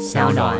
[0.00, 0.56] 小暖。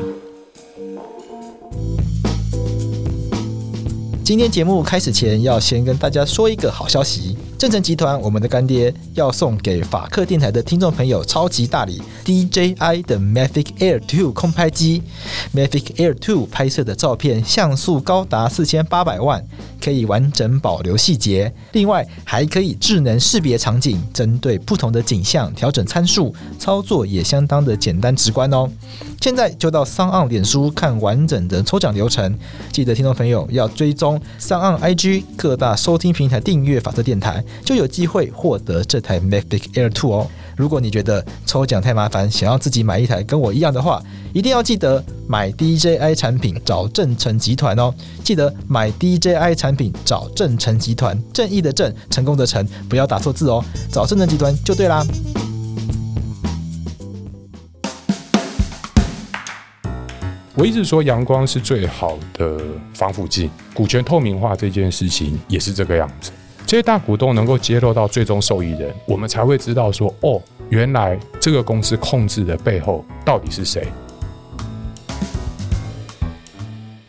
[4.22, 7.38] 今天节目开始前，要先跟大家说一个好消息。
[7.60, 15.02] 正成集团，我们的干爹要送给法克电台的听众朋友超级大礼 DJI 的 Mavic Air 2空拍机。
[15.54, 19.44] Mavic Air 2拍摄的照片像素高达四千八百万，
[19.78, 21.52] 可以完整保留细节。
[21.72, 28.66] 另外还可以智能识别场景，针对不同的景象调整参数，操作也相当的简单直观哦。
[29.20, 32.34] 现在就到三 on 脸书看完整的抽奖流程，
[32.72, 37.44] 记得听众朋友要追踪桑岸 IG 各大收听平台订阅法克电台。
[37.64, 40.26] 就有机会获得这台 MacBook Air 2哦。
[40.56, 47.94] 如果你觉得抽奖太麻烦，想要自己买一台跟我一样的话，一定要记得买 DJI 产品找正成集团哦。
[48.22, 53.64] 记得买 DJI 产品找正成集团，正义的正，成功的成，不要打错字哦。
[53.90, 55.06] 找正成集团就对啦。
[60.56, 62.60] 我一直说阳光是最好的
[62.92, 66.30] 防腐剂，股权透明化这件事情也是这个样子。
[66.70, 73.88] 这些大股东能够揭露到最终受益人，我们才会知道说，哦，原来这个公司控制的背后到底是谁。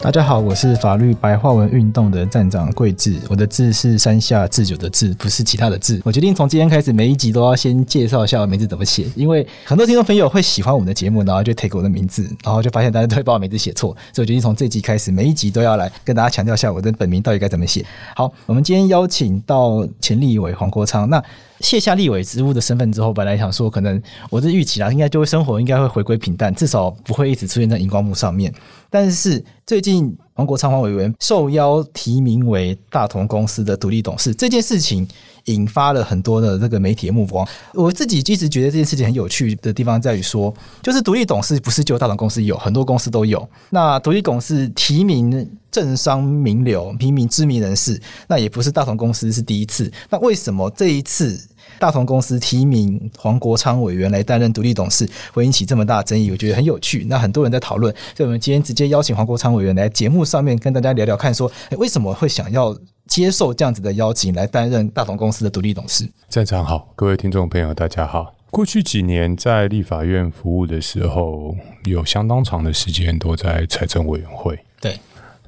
[0.04, 6.02] 大家好，我是法律白话文运动的站长贵智，我的字是山下智久的智，不是其他的智。
[6.04, 17.86] 我决定从今天开始，每一集都要先介绍一下我名字怎么写，因为很多听众朋友会喜欢我们的节目，然后就 take 我的名字，然后就发现大家都会把我名字写错，所以我决定从这集开始，每一集都要来跟大家强调一下我的本名到底该怎么写。
[18.16, 21.24] 好，我们今天邀请到前立委黄国昌，那。
[21.62, 28.54] 卸下立委职务的身份之后，本来想说可能我的预期啦，应该就会生活应该会回归平淡，至少不会一直出现在荧光幕上面。
[28.90, 35.08] 但是最近王国昌黄委员受邀提名为大同公司的独立董事这件事情，
[35.45, 37.48] 引发了很多的这个媒体的目光。
[37.73, 43.48] 我自己一直觉得这件事情很有趣的地方在于说，就是独立董事不是就大同公司有，很多公司都有。
[43.70, 49.89] 那独立董事提名政商名流、平民知名人士，那也不是大同公司是第一次。
[50.09, 51.39] 那为什么这一次？
[51.81, 57.03] 大同公司提名黄国昌委员来担任独立董事，会引起这么大争议，我觉得很有趣。
[57.09, 62.77] 那很多人在讨论，所以我们今天直接邀请黄国昌委员来节目上面跟大家聊聊，看说，诶，为什么会想要
[63.08, 66.08] 接受这样子的邀请来担任大同公司的独立董事？
[66.30, 68.36] 站长好，各位听众朋友，大家好。
[68.52, 71.55] 过去几年在立法院服务的时候，
[71.86, 74.59] 有相当长的时间都在财政委员会。
[74.80, 74.99] 对，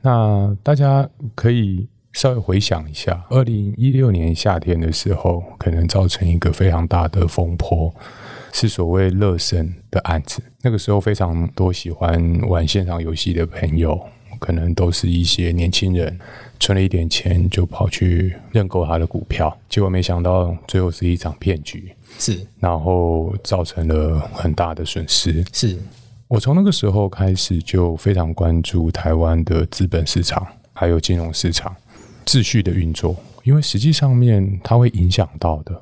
[0.01, 1.87] 那大家可以。
[2.13, 7.93] 稍微回想一下，二零一六年夏天的时候，可能造成一个非常大的风波，
[8.51, 10.41] 是所谓乐神的案子。
[10.61, 13.99] 那个时候，非常多喜欢玩线上游戏的朋友，
[14.39, 16.17] 可能都是一些年轻人，
[16.59, 25.43] 存了一点钱就跑去认购他的股票，结果没想到最后是一场骗局，是，然后造成了很大的损失。
[25.51, 25.77] 是
[26.27, 31.75] 我从那个时候开始就非常关注台湾的资本市场，还有金融市场。
[32.25, 35.81] 秩序的运作，因为实际上面它会影响到的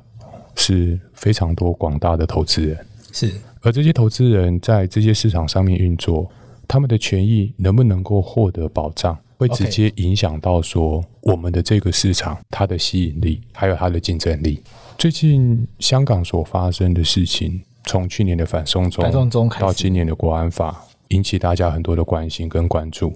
[0.56, 3.32] 是非常多广大的投资人，是，
[3.62, 6.30] 而这些投资人在这些市场上面运作，
[6.68, 14.62] 他们的权益能不能够获得保障，会直接影响到说我们的这个市场它的吸引力，还有它的竞争力。
[14.98, 23.12] 最近香港所发生的事情，从去年的反送中到今年的国安法，引起大家很多的关心跟关注，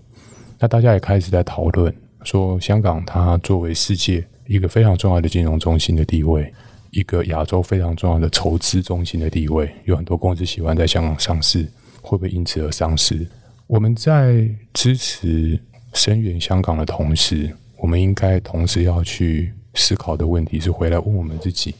[0.59, 1.95] 那大家也开始在讨论。
[2.27, 6.53] 说香港，它作为世界一个非常重要的金融中心的地位，
[6.91, 11.65] 一个亚洲非常重要的筹资中心的地位，有很多公司喜欢在香港上市，
[12.03, 13.25] 会不会因此而丧失？
[13.69, 14.45] 我们在
[14.75, 15.59] 支持
[15.93, 17.49] 声援香港的同时，
[17.79, 21.77] 我们应该同时要去思考的问题是：回来问我们自己，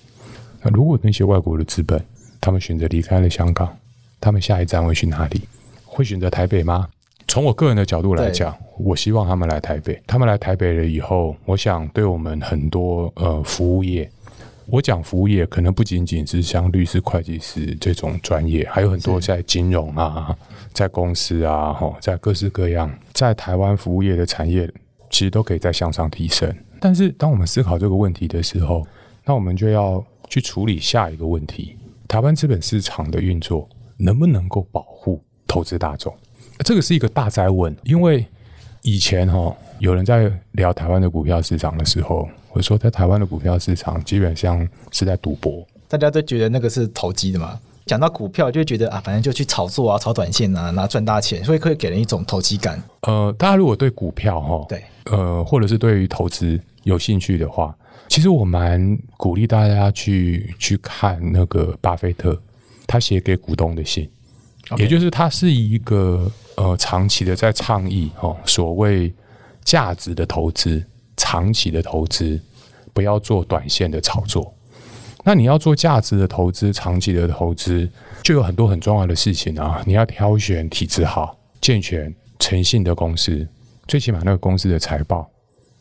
[0.63, 2.01] 那如果那些外国的资本，
[2.41, 3.77] 他们选择离开了香港，
[4.21, 5.41] 他们下一站会去哪里？
[5.85, 6.89] 会选择台北吗？
[7.27, 10.01] 从我个人的角度来讲，我希望他们来台北。
[10.07, 14.11] 他们来台北了以后，我想对我们很多呃服务业，
[14.67, 20.37] 我讲服务业可能不仅仅是像律师、会计师这种专业，还有很多在金融啊，
[20.73, 24.71] 在公司啊，哈，在各式各样，在台湾服务业的产业，
[25.11, 26.55] 其实都可以再向上提升。
[26.79, 28.87] 但是，当我们思考这个问题的时候，
[29.25, 36.15] 那我们就要去处理下一个问题：台湾资本市场的运作能不能够保护投资大众？
[36.59, 38.27] 这个是一个大灾问，因为
[38.87, 47.59] 以前哈、哦、有人在聊台湾的股票市场的时候，我说在台湾的股票市场基本上是在赌博，大家都觉得那个是投机的嘛。
[47.85, 52.81] 讲到股票，就会觉得啊，反正就去炒作啊，炒短线啊，拿赚大钱，所以可以给人一种投机感。
[53.03, 62.41] 呃，大家如果对股票哈、哦，对，呃，或者是对于投资有兴趣的话，其实我蛮鼓励大家去去看那个巴菲特
[62.87, 64.09] 他写给股东的信。
[64.77, 69.13] 也就是他是一个呃长期的在倡议哦，所谓
[69.65, 70.85] 价值的投资，
[71.17, 72.41] 长期的投资，
[72.93, 74.53] 不要做短线的炒作。
[75.25, 77.89] 那你要做价值的投资，长期的投资，
[78.23, 79.83] 就有很多很重要的事情啊。
[79.85, 83.47] 你要挑选体质好、健全、诚信的公司，
[83.89, 85.29] 最起码那个公司的财报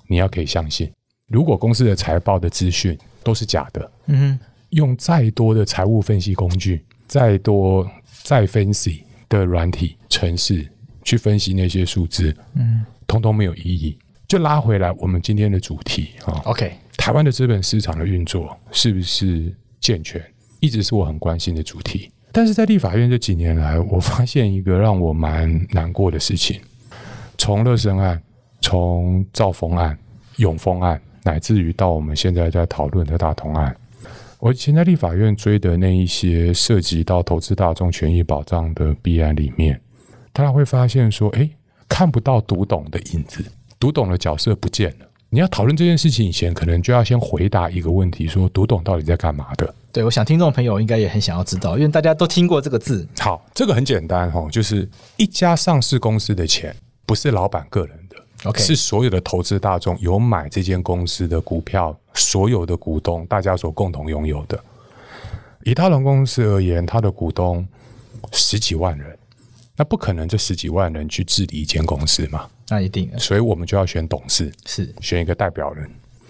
[0.08, 0.92] 你要可以相信。
[1.28, 4.40] 如果公司的财报的资讯都是假的，嗯哼，
[4.72, 7.88] 用再多的财务分析工具，再多
[8.24, 10.68] 再 fancy 的软体程式
[11.04, 13.98] 去分析那些数字，嗯，通通没有意义。
[14.28, 16.74] 就拉回来我们今天的主题啊，OK。
[16.98, 20.20] 台湾的资本市场的运作是不是健全，
[20.60, 22.10] 一直是我很关心的主题。
[22.32, 26.60] 但是在立法院这几年来，我发现一个让我蛮难过的事情：
[27.38, 28.20] 从乐生案、
[28.62, 29.96] 从兆丰案、
[30.38, 33.76] 永丰案，乃至于到我们现在在讨论的大同案，
[34.46, 39.82] 我以前在立法院追的那一些涉及到投资大众权益保障的弊案里面，
[40.32, 41.50] 大家会发现说，哎，
[41.90, 43.44] 看不到读懂的影子，
[43.80, 45.08] 读懂的角色不见了。
[45.32, 49.74] 你要讨论这件事情以前，可能就要先回答一个问题：说读懂到底在干嘛的？
[49.92, 53.08] 对，我想听众朋友应该也很想要知道，因为大家都听过这个字。
[53.18, 54.88] 好，这个很简单哈，就是
[55.18, 56.72] 一家上市公司的钱
[57.08, 58.05] 不是老板个人的
[58.46, 64.58] ，OK，是所有的投资大众有买这间公司的股票，所有的股东大家所共同拥有的。
[65.64, 67.68] 以大龙公司而言，他的股东
[68.32, 69.18] 十几万人，
[69.76, 72.48] 那不可能这十几万人去治理一间公司嘛？
[72.70, 75.90] 那一定，所以我们就要选董事，是选一个代表人。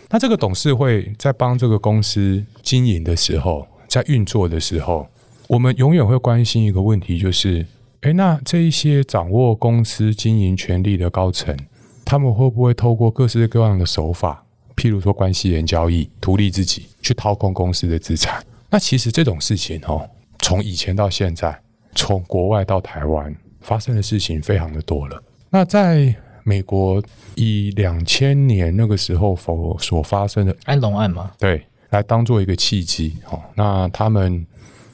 [0.10, 5.08] 那这个董事会在帮这个公司经营的时候，在运作的时候，
[5.48, 7.66] 我们永远会关心一个问题，就是，
[8.02, 11.58] 诶，那这一些掌握公司经营权力的高层，
[12.06, 18.42] 他们会不会透过各式各样的手法，譬如说关系人交易，图利自己，去掏空公司的资产？
[18.70, 20.08] 那其实这种事情哦，
[20.40, 21.60] 从以前到现在，
[21.96, 25.22] 从国外到台湾，发生的事情非常的多了。
[25.50, 26.14] 那在
[26.44, 27.02] 美国
[27.34, 31.32] 以两千年那个时候否所发生的安龙案嘛？
[31.40, 33.42] 对，来当做一个契机哦。
[33.56, 34.46] 那他们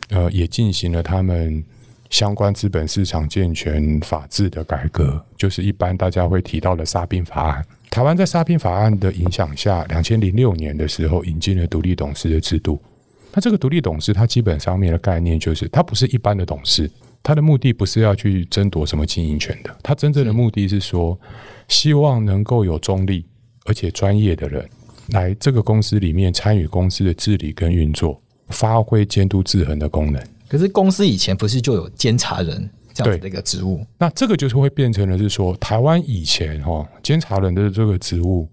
[0.09, 1.63] 呃也进行了他们
[2.11, 7.65] 相关资本市场健全法制的改革，就是一般大家会提到的沙宾法案。
[7.89, 12.79] 台湾在沙宾法案的影响下，两千零六年的时候引进了独立董事的制度。
[13.33, 16.91] 那这个独立董事，它基本上面的概念就是，它不是一般的董事。
[17.23, 21.17] 它的目的不是要去争夺什么经营权的，它真正的目的是说，
[21.69, 23.25] 希望能够有中立
[23.65, 24.67] 而且专业的人
[25.09, 30.21] 来这个公司里面参与公司的治理跟运作，发挥监督制衡的功能。
[30.51, 33.85] 可是公司以前不是就有监察人这样子的一个职务？
[33.97, 38.45] 那这个就是会变成了是说，台湾以前哈监察人的这个职务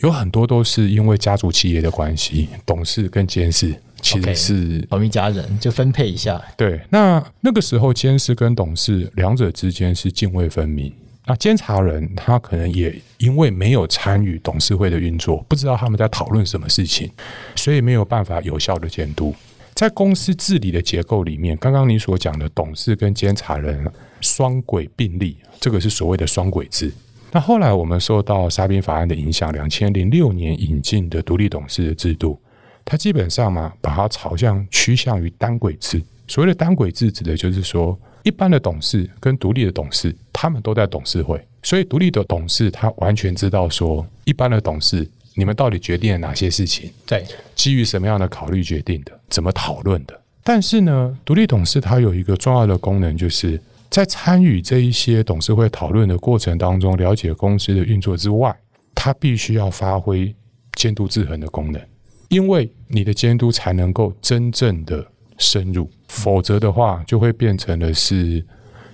[0.00, 3.74] 有很多都是因为家族企业的关系，董事跟监事。
[4.02, 6.38] 其实是同一家人，就分配一下。
[6.54, 10.92] 对，那那个时候监事跟董事两者之间是泾渭分明。
[11.24, 17.10] 那监察人他可能也因为没有参与董事会的运作，不知道他们在讨论什么事情，
[17.56, 19.34] 所以没有办法有效的监督。
[19.74, 23.84] 在公司治理的结构里面，刚刚你所讲的董事跟监察人
[24.20, 26.92] 双轨并立，这个是所谓的双轨制。
[27.32, 32.38] 那后来我们受到沙宾法案的影响，两千零六年引进的独立董事的制度。
[32.84, 36.02] 它基本上嘛，把它朝向趋向于单轨制。
[36.28, 47.24] 所谓的单轨制，指的就是说，一般的董事跟独立的董事，他们都在董事会，所以独立的董事他完全知道说，一般的董事你们到底决定了哪些事情，对，
[47.54, 50.20] 基于什么样的考虑决定的，怎么讨论的。
[50.44, 58.54] 但是呢，独立董事他有一个重要的功能，就是在参与这一些董事会讨论的过程当中，了解公司的运作之外，
[58.94, 60.34] 他必须要发挥
[60.74, 61.80] 监督制衡的功能。
[62.28, 65.06] 因为你的监督才能够真正的
[65.38, 68.44] 深入，否则的话就会变成了是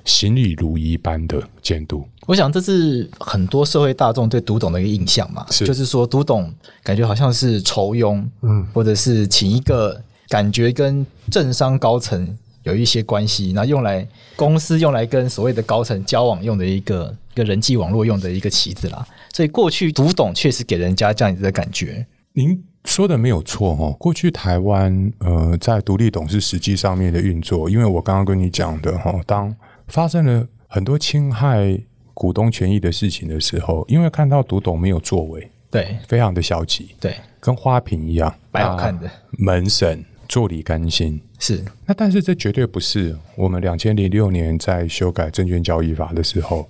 [0.04, 2.04] 行礼如一般的监督。
[2.28, 12.28] 我想这是很多社会大众对读懂的一个印象嘛，是就是说读懂感觉好像是酬庸，嗯，或者是请一个感觉跟政商高层
[12.64, 14.06] 有一些关系，那用来
[14.36, 19.08] 公司用来跟所谓的高层交往用的一个一个人际网络用的一个棋子啦。
[19.32, 22.06] 所以过去读懂确实给人家这样子的感觉。
[22.34, 22.62] 您。
[22.84, 29.54] 说的没有错哦，过去台湾呃在独立董事实际上面的运作，因为我刚刚跟你讲的哈，当
[29.88, 31.78] 发生了很多侵害
[32.18, 41.64] 股东权益的事情的时候，因为看到独董没有作为，对，非常的消极，对，跟花瓶一样，白好看的，啊、门神坐立甘心是。
[41.86, 46.68] 那但是这绝对不是我们两千零六年在修改证券交易法的时候。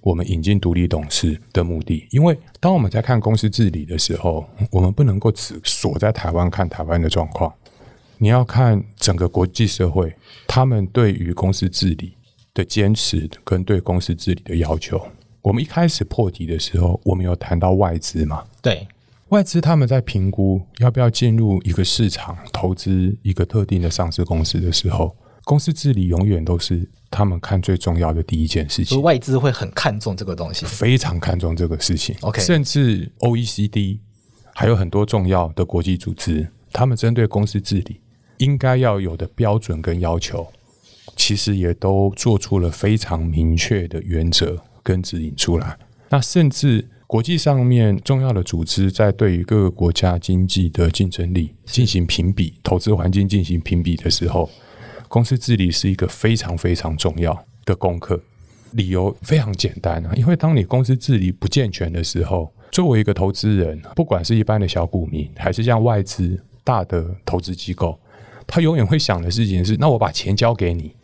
[0.00, 7.52] 我们引进独立董事的目的，因为当我们在看公司治理的时候，我们不能够只锁在台湾看台湾的状况，
[8.16, 10.14] 你要看整个国际社会，
[10.46, 12.12] 他们对于公司治理
[12.56, 14.98] 的坚持跟对公司治理的要求。
[15.42, 18.42] 我们一开始破题的时候，我们有谈到外资嘛？
[18.62, 18.88] 对，
[19.28, 29.00] 外资他们在评估要不要进入一个市场投资一个特定的上市公司的时候，公司治理永远都是他们看最重要的第一件事情。
[29.02, 32.16] 外资会很看重这个东西，非常看重这个事情。
[32.22, 33.98] OK，甚至 OECD
[34.54, 38.00] 还有很多重要的国际组织，他们针对公司治理
[38.38, 40.44] 应该要有的标准跟要求，
[41.14, 44.60] 其实也都做出了非常明确的原则。
[44.86, 45.76] 跟指引出来，
[46.10, 54.48] 那甚至国际上面重要的组织在对于各个国家经济的竞争力进行评比、投资环境进行评比的时候，
[55.08, 58.22] 公司治理是一个非常非常重要的功课。
[58.74, 67.98] 理由非常简单啊，因为当你公司治理不健全的时候，作为一个投资人，不管是一般的小股民，还是像外资大的投资机构，
[68.46, 70.94] 他永远会想的事情是：那我把钱交给你，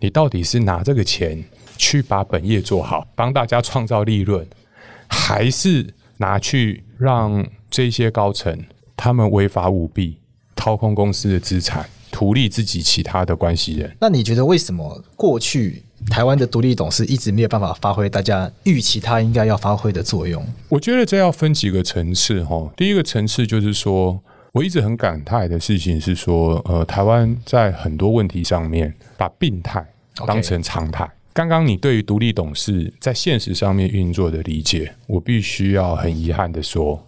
[0.00, 1.44] 你到底是拿这个钱？
[1.76, 4.46] 去把本业做好，帮大家创造利润，
[5.08, 8.56] 还是拿去让这些高层
[8.96, 10.18] 他们违法舞弊、
[10.54, 13.96] 掏空公司的资产，图利自己其他的关系人？
[14.00, 20.46] 那你觉得为什么过去台湾的独立董事一直没有办法发挥大家预期他应该要发挥的作用？
[20.68, 22.72] 我觉得这要分几个层次哈。
[22.76, 24.22] 第一个层次就是说，
[24.54, 29.84] 我一直很感慨的事情是说，呃，台湾在很多问题上面把病态
[30.28, 31.10] 当成常态。
[31.32, 37.04] 刚刚你对于独立董事在现实上面运作的理解，我必须要很遗憾的说，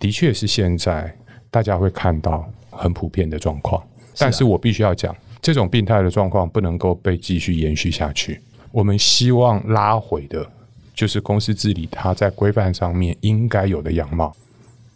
[0.00, 1.16] 的确是现在
[1.48, 3.80] 大家会看到很普遍的状况。
[4.18, 8.40] 但是我必须要讲，这种病态的状况不能够被继续延续下去。
[8.72, 10.44] 我们希望拉回的，
[10.92, 14.34] 就是公司治理它在规范上面应该有的样貌，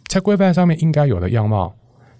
[0.07, 1.73] 在规范上面应该有的样貌，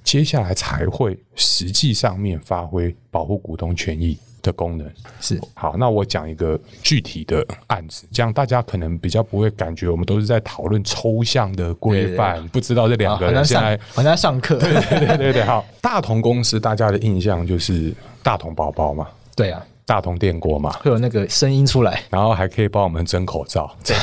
[0.06, 4.90] 接下来才会实际上面发挥保护股东权益的功能。
[5.20, 5.42] 是。
[5.56, 23.98] 好，那我讲一个具体的案子，这样大家可能比较不会感觉我们都是在讨论抽象的规范，不知道这两个人现在好像上课，对对对对对，好，大同公司大家的印象就是大同宝宝嘛，对啊，大同电锅嘛，会有那个声音出来，然后还可以帮我们蒸口罩，在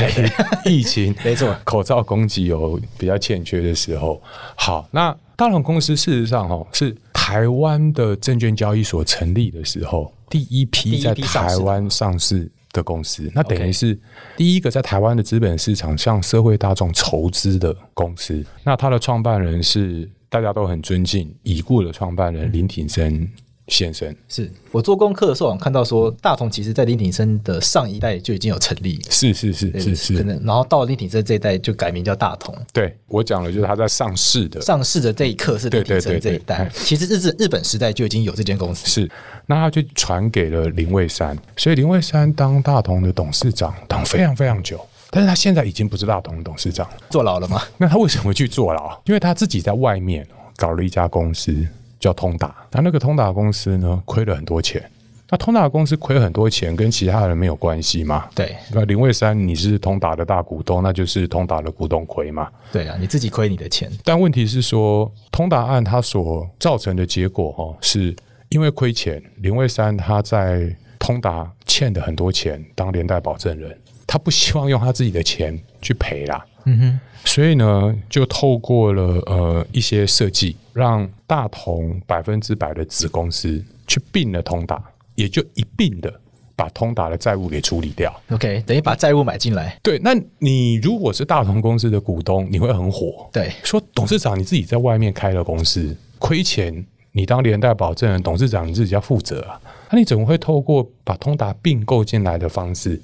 [0.64, 4.20] 疫情 没错，口罩供给有比较欠缺的时候，
[4.56, 10.12] 好，那大同公司事实上哦是台湾的证券交易所成立的时候。
[10.28, 13.98] 第一批在台湾上市的公司，那等于是
[14.34, 18.42] 第一个在台湾的资本市场向社会大众筹资的公司。
[18.64, 23.28] 那它的创办人是大家都很尊敬已故的创办人林挺生。
[23.68, 32.54] 先生，是我做功课的时候，我看到说大同其实在林挺生的上一代就已经有成立，是是是是是，可能然后到了林挺生这一代就改名叫大同。
[32.72, 34.60] 对，我讲的就是他在上市的。
[34.60, 39.10] 上市的这一刻是林挺生这一代，其实日日本时代就已经有这间公司，是。
[39.46, 47.62] 那他就传给了林蔚山，所以林蔚山当大同的董事长当非常非常久，但是他现在已经不是大同的董事长，坐牢了吗？
[47.78, 49.00] 那他为什么去坐牢？
[49.04, 50.26] 因为他自己在外面
[50.56, 51.54] 搞了一家公司。
[52.02, 54.82] 叫通达，那那个通达公司呢，亏了很多钱。
[55.30, 58.28] 那通达公司亏很多钱，跟其他人没有关系吗？
[58.34, 58.54] 对。
[58.72, 62.50] 那林蔚山，你是通达的大股东，那就是通达的股东亏嘛？
[62.72, 63.88] 对啊，你自己亏你的钱。
[64.04, 68.14] 但问题是说，通达案它所造成的结果，哈，是
[68.48, 76.44] 因为亏钱，林蔚山他在通达欠的很多钱，当连带保证人，他不希望用他自己的钱去赔啦。
[76.64, 77.00] 嗯哼。
[77.24, 84.82] 所以呢，就透过了呃一些设计，让大同百分之百的子公司去并了通达，
[85.14, 86.12] 也就一并的
[86.56, 88.12] 把通达的债务给处理掉。
[88.30, 89.78] OK，等于把债务买进来。
[89.84, 93.28] 对，那你如果是大同公司的股东，你会很火。
[93.32, 99.60] 对，说董事长你自己在外面开了公司，亏钱，你当连带保证人，董事长你自己要负责啊。
[99.90, 103.00] 那你怎么会透过把通达并购进来的方式，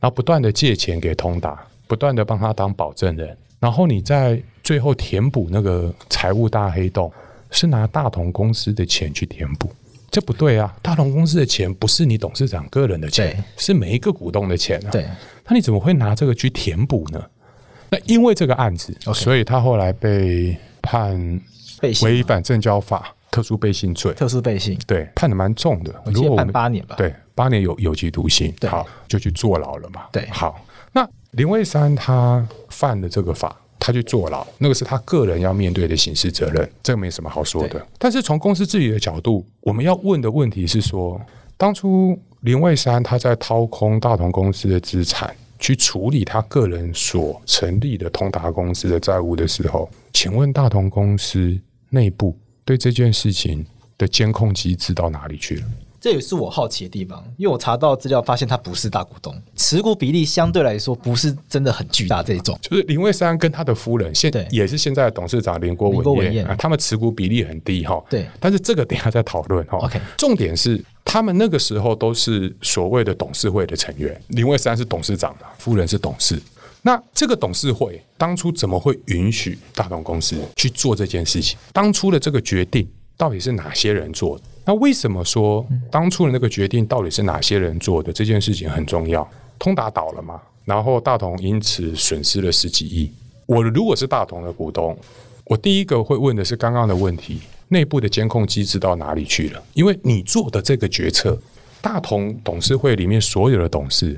[0.00, 3.36] 然后不断的借钱给通达，不断的帮他当保证人？
[3.58, 7.12] 然后你在最后填补那个财务大黑洞，
[7.50, 9.68] 是拿大同公司的钱去填补，
[10.08, 10.72] 这不对啊！
[10.80, 14.90] 大同公司的钱不是你董事长个人的钱，是每一个股东的钱啊。
[14.92, 15.04] 对，
[15.48, 17.20] 那你怎么会拿这个去填补呢？
[17.90, 21.40] 那因为这个案子.所以他后来被判
[22.02, 24.14] 违反证交法特殊背信罪。
[24.14, 26.94] 特殊背信，对，判的蛮重的，如果判八年吧？
[26.96, 28.54] 对，八年有有期徒刑。
[28.68, 30.02] 好，就去坐牢了嘛。
[30.12, 30.64] 对，好。
[31.32, 37.86] 那林蔚山他犯了这个法，他去坐牢，那个是他个人要面对的刑事责任，这个没什么好说的。
[37.98, 41.20] 但是从公司治理的角度，我们要问的问题是说，
[41.56, 51.58] 当初林蔚山他在掏空大同公司的资产，去处理他个人所成立的通达公司的债务的时候，请问大同公司
[51.90, 53.64] 内部对这件事情
[53.96, 55.62] 的监控机制到哪里去了？
[56.00, 62.58] 这也是我好奇的地方，因为我查到资料发现他不是大股东，持股比例相对来说不是真的很巨大这种。
[62.62, 68.02] 就是林魏三跟他的夫人现也是现在的董事长林国文彦啊，他们持股比例很低哈。
[68.08, 69.76] 对，但是这个等下再讨论哈。
[69.78, 76.40] OK，重点是他们那个时候都是所谓的董事会的成员，林魏三是董事长的，夫人是董事。
[76.80, 81.58] 那这个董事会当初怎么会允许大同公司去做这件事情？
[81.74, 82.88] 当初的这个决定
[83.18, 84.44] 到底是哪些人做的？
[84.70, 88.12] 那为什么说当初的那个决定到底是哪些人做的？
[88.12, 89.28] 这件事情很重要。
[89.58, 93.10] 通达倒了嘛，然后大同因此损失了十几亿。
[93.46, 94.96] 我如果是大同的股东，
[95.42, 99.60] 我第一个会问的是刚刚的问题：内部的监控机制到哪里去了？
[99.74, 101.36] 因为你做的这个决策，
[101.82, 104.16] 大同董事会里面所有的董事。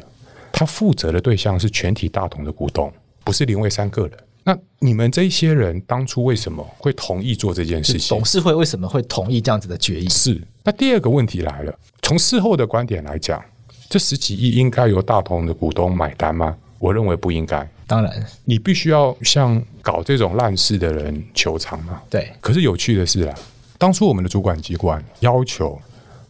[0.52, 2.92] 他负责的对象是全体大同的股东，
[3.24, 4.12] 不是林魏三个人。
[4.44, 8.08] 那你们这些人当初为什么会同意做这件事情？
[8.08, 10.08] 董事会为什么会同意这样子的决议？
[10.08, 10.40] 是。
[10.64, 13.42] 那第二个问题来了，从事后的观点来讲，
[13.88, 16.56] 这十几亿应该由大同的股东买单吗？
[16.78, 17.68] 我认为不应该。
[17.86, 18.12] 当然，
[18.44, 22.00] 你必须要向搞这种烂事的人求偿嘛。
[22.10, 22.32] 对。
[22.40, 23.34] 可是有趣的是啊，
[23.78, 25.80] 当初我们的主管机关要求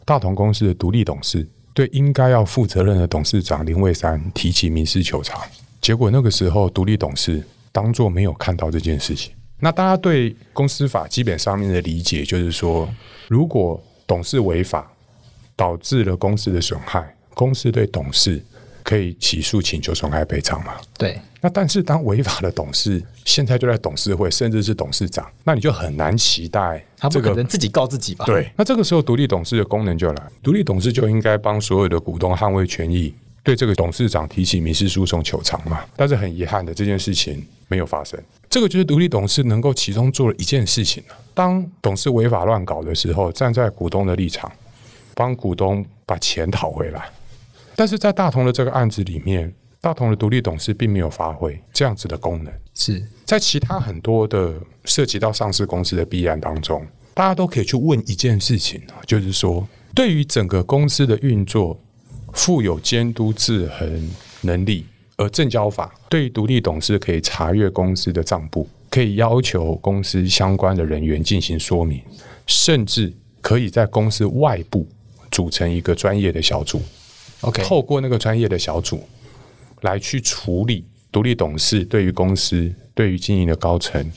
[0.05, 1.49] 大同公司的独立董事。
[1.75, 5.41] 对应该要负责任的董事长林卫山提起民事求偿，
[5.81, 7.43] 结果那个时候独立董事
[7.73, 9.33] 当做没有看到这件事情。
[9.59, 12.89] 那大家对公司法基本上面的理解就是说，
[13.29, 14.93] 如果董事违法
[15.57, 18.41] 导致了公司的损害，公司对董事。
[18.85, 20.75] 可以起诉请求损害赔偿嘛？
[20.99, 21.17] 对。
[21.41, 28.25] 那但是当违法的董事现在就在董事会，甚至是董事长，那你就很难期待他不可能自己告自己吧？
[28.25, 28.51] 对。
[28.57, 35.85] 那这个时候独立董事的功能就来，独立董事就应该帮所有的股东捍卫权益，对这个董事长提起民事诉讼求偿嘛。
[35.97, 38.21] 但是很遗憾的，这件事情没有发生。
[38.49, 41.03] 这个就是独立董事能够其中做了一件事情，
[41.35, 44.51] 当董事违法乱搞的时候，站在股东的立场，
[45.15, 47.11] 帮股东把钱讨回来。
[47.75, 52.53] 但是在大同的这个案子里面，大同的独立董事并没有发挥这样子的功能。
[52.75, 61.79] 是在其他很多的涉及到上市公司的弊案当中，大家都可以去问一件事情，就是说，对于整个公司的运作
[62.33, 64.85] 负有监督制衡能力，
[65.17, 72.01] 而证交法对于独立董事可以查阅公司的账簿，可以要求公司相关的人员进行说明，
[72.47, 74.87] 甚至可以在公司外部
[75.31, 76.81] 组成一个专业的小组。
[77.43, 77.63] Okay.
[77.65, 79.03] 透过那个专业的小组
[79.81, 84.11] 来去处理独立董事对于公司、对于经营的高层，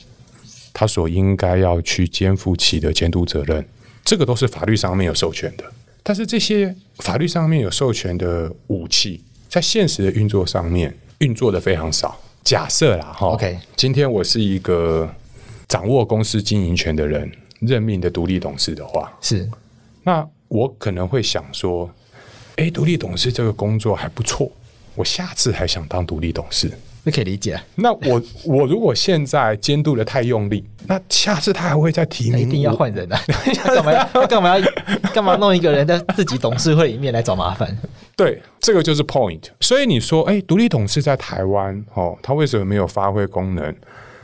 [0.72, 3.66] 他所应该要去肩负起的监督责任，
[4.04, 5.64] 这个都是法律上面有授权的。
[6.08, 12.16] 但是这些法律上面有授权的武器，在现实的运作上面运作的非常少。
[12.44, 15.12] 假设啦，哈，OK，今天我是一个
[15.66, 19.50] 掌握公司经营权的人，任命的独立董事的话，是，
[20.04, 21.90] 那我可能会想说。
[22.54, 24.50] 哎，独立董事这个工作还不错，
[24.94, 26.70] 我下次还想当独立董事，
[27.06, 27.56] 那可以理解。
[27.76, 33.20] 那我我如果现在监督的太用力，那下次他还会再提名，一定要换人啊！
[33.64, 34.68] 干嘛要干嘛要
[35.14, 37.78] 干嘛弄一个人在自己董事会里面来找麻烦？
[38.16, 39.40] 对，这个就是 point。
[39.60, 43.72] 所以你说，哎，独立董事在台湾哦，他为什么没有发挥功能？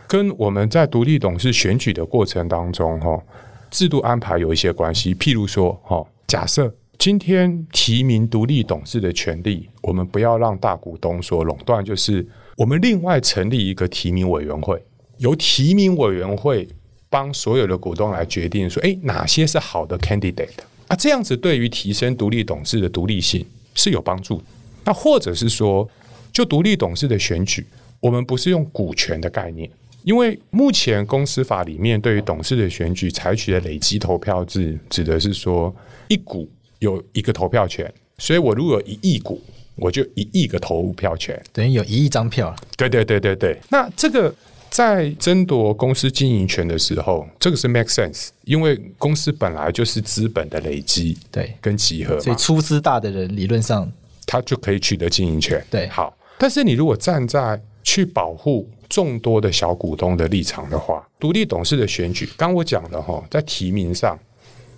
[0.09, 3.23] 跟我们在独立董事选举的过程当中，哈，
[3.71, 5.15] 制度安排有一些关系。
[5.15, 6.75] 譬如说，哈，假设。
[6.99, 11.85] 今天提名独立董事的权利，我们不要让大股东所垄断。
[11.85, 12.25] 就是
[12.57, 14.83] 我们另外成立一个提名委员会，
[15.19, 16.69] 由提名委员会
[17.09, 20.49] 帮所有的股东来决定说，诶，哪些是好的 candidate
[20.89, 20.97] 啊？
[20.97, 24.43] 这样子对于提升独立董事的独立性是有帮助。
[24.85, 25.89] 那或者是说，
[26.33, 27.67] 就独立董事的选举，
[28.01, 29.71] 我们不是用股权的概念，
[30.05, 35.75] 因为目前公司法里面对于董事的选举采取的累积投票制，指的是说
[36.09, 36.49] 一股。
[36.83, 37.89] 有一个投票权，
[38.19, 39.41] 所以我如果一亿股，
[39.77, 42.55] 我就一亿个投票权，等于有一亿张票。
[42.77, 43.59] 对对对对对。
[43.71, 44.33] 那这个
[44.71, 53.91] 在争夺公司经营权的时候，这个是 make sense，因为公司本来就是资本的累积，对，跟集合，所以出资大的人理论上
[54.27, 55.65] 他就可以取得经营权。
[55.71, 56.17] 对，好。
[56.39, 64.19] 但是你如果站在去保护众多的小股东的立场的话，独立董事的选举，刚我讲的哈，在提名上。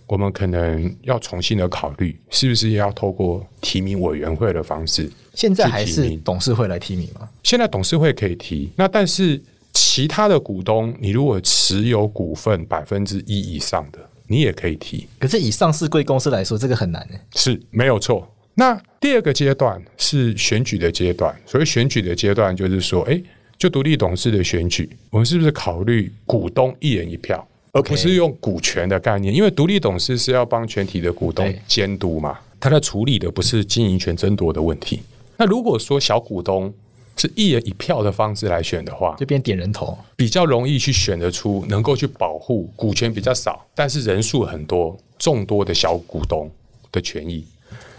[0.06, 5.10] 我们可能要重新的考虑，是不是要透过提名委员会的方式？
[5.34, 7.28] 现在还是董事会来提名吗？
[7.42, 9.40] 现在董事会可以提，那但是
[9.72, 15.06] 其他的股东，你如果持有股份百分之一以上的，你也可以提。
[15.18, 17.18] 可是以上市贵公司来说，这个很难呢。
[17.34, 18.28] 是没有错。
[18.54, 23.20] 那第二个阶段是选举的阶段，所谓选举的阶段，就是说，哎，
[23.58, 27.44] 就独立董事的选举，我们是不是考虑股东一人一票？
[27.74, 29.34] 而不是用股权的概念。
[29.34, 35.02] 因为独立董事是要帮全体的股东监督嘛，他在处理的不是经营权争夺的问题。
[35.36, 36.72] 那如果说小股东
[37.16, 46.50] 是一人一票的方式来选的话，就变点人头，比较容易去选得出能够去保护股权比较少，但是人数很多、众多的小股东
[46.90, 47.44] 的权益。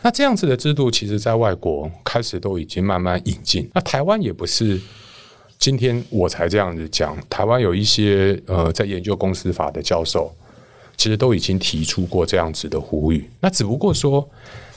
[0.02, 3.70] 那这样子的制度，其实在外国开始都已经慢慢引进。
[3.74, 4.80] 那台湾也不是
[5.66, 10.32] 今天我才这样子讲，台湾有一些呃在研究公司法的教授，
[10.96, 13.28] 其实都已经提出过这样子的呼吁。
[13.40, 14.30] 那只不过说。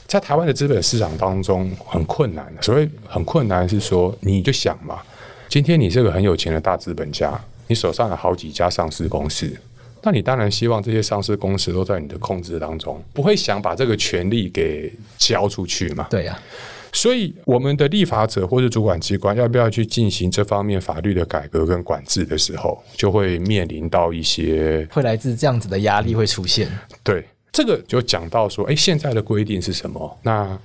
[0.06, 5.02] 在台湾的资本市场当中很困难，所谓很困难是说，你就想嘛，
[5.50, 9.54] 今天你是个很有钱的大资本家，你手上有好几家上市公司，
[10.02, 16.06] 那你当然希望这些上市公司都在你的控制当中，不会想把这个权利给交出去嘛？
[16.08, 16.40] 对呀。
[16.92, 26.68] 所以我们的立法者或者主管机关要不要去进行这方面法律的改革跟管制的时候，就会面临到一些会来自这样子的压力会出现。
[27.02, 27.24] 对。
[27.50, 30.18] 这个就讲到说，哎，现在的规定是什么？
[30.22, 30.56] 那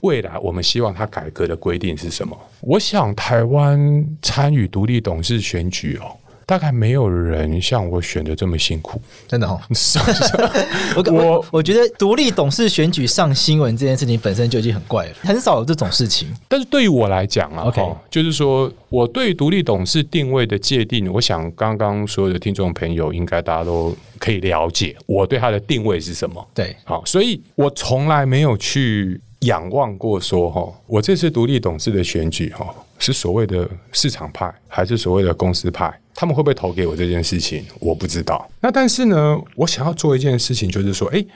[0.00, 2.36] 未来我们希望它改革的规定是什么？
[2.60, 6.14] 我想台湾参与独立董事选举哦。
[6.46, 9.60] 大概没有人像我选的这么辛苦，真的哦。
[10.96, 16.28] 我我我觉得独立董事选举上新闻这件事情本身就已经很怪了，很少有这种事情。
[16.48, 26.46] 但是对于我来讲啊，OK，就是说我对独立董事定位的界定，我想刚刚所有的听众朋友应该大家都可以了解，我对他的定位是什么。
[26.54, 35.92] 对，好，所以我从来没有去仰望过说哈，我这次独立董事的选举哈，是所谓的市场派还是所谓的公司派？
[36.14, 38.48] 他们会不会投给我这件事情，我不知道。
[38.60, 41.26] 那但是呢，我想要做一件事情，就是说，诶，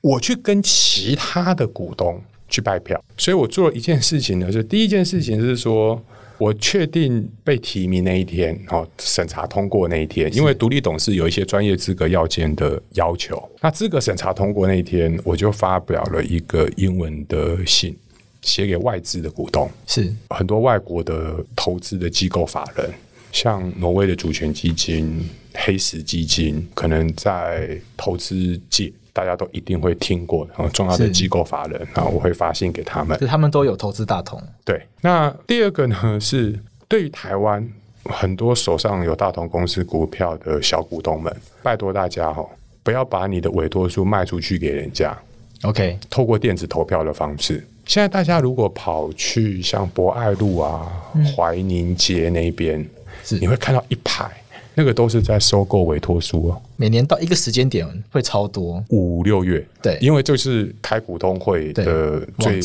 [0.00, 3.02] 我去跟其他的股东去拜票。
[3.16, 6.02] 所以我做了一件事情呢，就第一件事情是说，
[6.38, 13.40] 我确定被提名那一天，哦，审查通过那一天，因为独立董事有一些专业资格要件的要求。
[13.60, 17.96] 那资格审查通过那一天，我就发表了一个英文的信，
[18.40, 22.90] 写给外资的股东，是很多外国的投资的机构法人。
[23.32, 34.40] 像挪威的主权基金、黑石基金，可能在投资界大家都一定会听过，然后重要的机构法人，然后我会发信给他们，他们都有投资大同。
[34.64, 37.66] 对，那第二个呢是对于台湾
[38.04, 42.46] 很多手上有大同公司股票的小股东们，拜托大家哈，
[42.82, 45.16] 不要把你的委托书卖出去给人家。
[45.62, 47.66] OK，透过电子投票的方式。
[47.86, 50.86] 现在大家如果跑去像博爱路啊、
[51.34, 52.86] 怀宁街那边。
[53.24, 54.30] 是，你会看到一排，
[54.74, 56.62] 那个都是在收购委托书哦。
[56.76, 62.60] 每年到一个时间点会超多，五六月，对，因为就是开股东会的最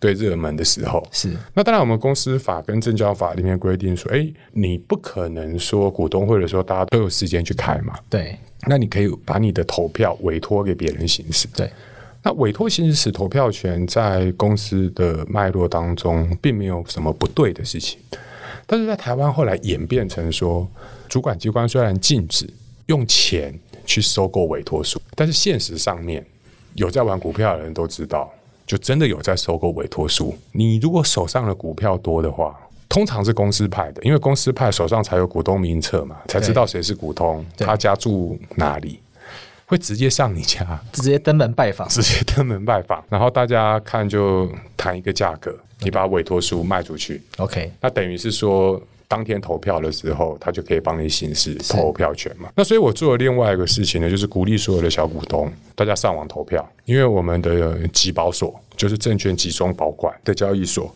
[0.00, 1.06] 对热门的时候。
[1.12, 7.94] 是，那当然我们公司法跟证交法里面规定说，哎，你不可能说股东会的时候大家都有时间去开嘛。
[8.08, 11.46] 对，那你可以把你的投票委托给别人行使。
[11.54, 11.70] 对，
[12.24, 18.00] 那委托行使投票权在公司的脉络当中，并没有什么不对的事情。
[18.70, 20.64] 但是在台湾后来演变成说，
[21.08, 22.48] 主管机关虽然禁止
[22.86, 23.52] 用钱
[23.84, 26.24] 去收购委托书，但是现实上面
[26.74, 28.32] 有在玩股票的人都知道，
[28.64, 30.32] 就真的有在收购委托书。
[30.52, 32.56] 你如果手上的股票多的话，
[32.88, 39.00] 通常是公司派的，因为公司派手上才有股东名册嘛，才知道谁是股东，他家住哪里。
[39.66, 52.50] 会直接上你家，直接登门拜访，直接登门拜访，然后大家看就谈一个价格，你把委托书卖出去，OK，那等于是说当天投票的时候，他就可以帮你行使投票权嘛。
[52.54, 60.94] 那所以我做了另外一个事情呢，就是鼓励所有的小股东大家上网投票，因为我们的集保所就是证券集中保管的交易所，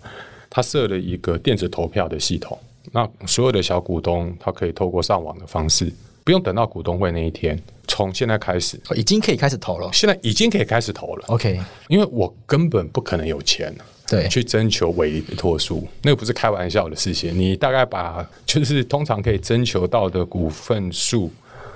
[0.48, 2.58] 它设了一个电子投票的系统，
[2.92, 5.92] 那所有的小股东他可以透过上网的方式。
[6.22, 9.90] 不用等到股东会那一天，从现在开始，已经可以开始投了。
[9.92, 11.24] 现在已经可以开始投了。
[11.26, 13.70] OK，因为我根本不可能有钱，
[14.08, 17.32] 对，去征求委托书，那个不是开玩笑的事情。
[17.36, 21.30] 你大概把 就是通常可以征求到的股份数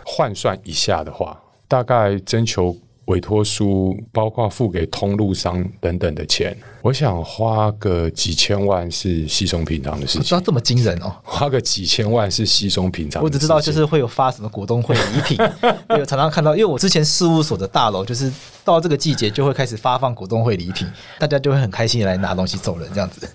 [0.05, 2.77] 换算一下的话，大概征求。
[3.09, 10.23] 委托书包括付给通路商等等的钱，我想花个几千万是稀松平常的事情。
[10.23, 11.13] 知道这么惊人哦？
[11.23, 13.23] 花个几千万是稀松平常。
[13.23, 15.39] 我只知道就是会有发什么股东会礼品，
[15.99, 18.33] 有常常看到，因为我之前事务所的大楼就是
[18.65, 20.87] 到这个季节就会开始发放股东会礼品，
[21.19, 23.29] 大家就会很开心的来拿东西走人这样子。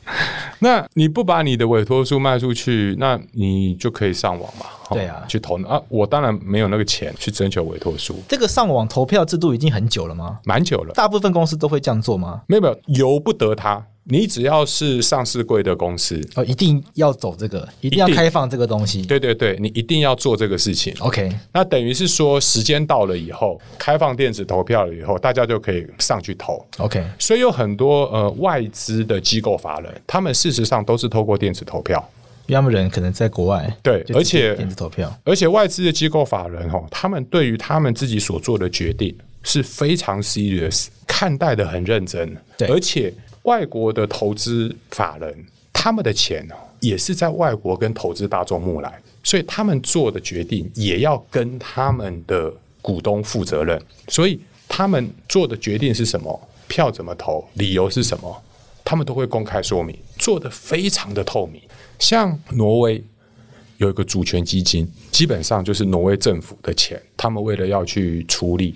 [0.59, 4.65] 那你不把你的委托书卖出去，那你就可以上网嘛。
[4.89, 5.81] 对啊，去投啊。
[5.89, 8.15] 我当然没有那个钱去征求委托书。
[8.29, 10.37] 这个上网投票制度已经很久了吗？
[10.43, 10.93] 蛮久了。
[10.93, 12.41] 大部分公司都会这样做吗？
[12.47, 13.85] 没有没有，由不得他。
[14.05, 19.01] 你只要是上市贵的公司，哦，一定要走这个，一定要开放这个东西。
[19.03, 20.93] 对对对，你一定要做这个事情。
[20.99, 26.65] OK，那等于是说，时间到了以后，开放电子投票了以后，大家就可以上去投。
[26.79, 31.97] OK，所以有很多呃外资的机构法人，他们事实上都是透过电子投票，
[32.47, 33.73] 因为他们人可能在国外。
[33.81, 42.35] 对，而且电子投票，而且外资的机构法人哦，他们对于他们自己所做的决定是非常 serious，看待的很认真。
[42.57, 43.13] 对，而且。
[43.43, 46.47] 外国的投资法人，他们的钱
[46.79, 53.81] 也是在外国跟投资大众募来，所以他们做的决定也要跟他们的股东负责任。
[54.07, 58.43] 所以他们做的决定是什么，票怎么投，理由是什么，
[58.83, 61.61] 他们都会公开说明，做得非常的透明。
[61.99, 63.03] 像挪威
[63.77, 68.75] 有一个主权基金，基本上就是挪威政府的钱，他们为了要去处理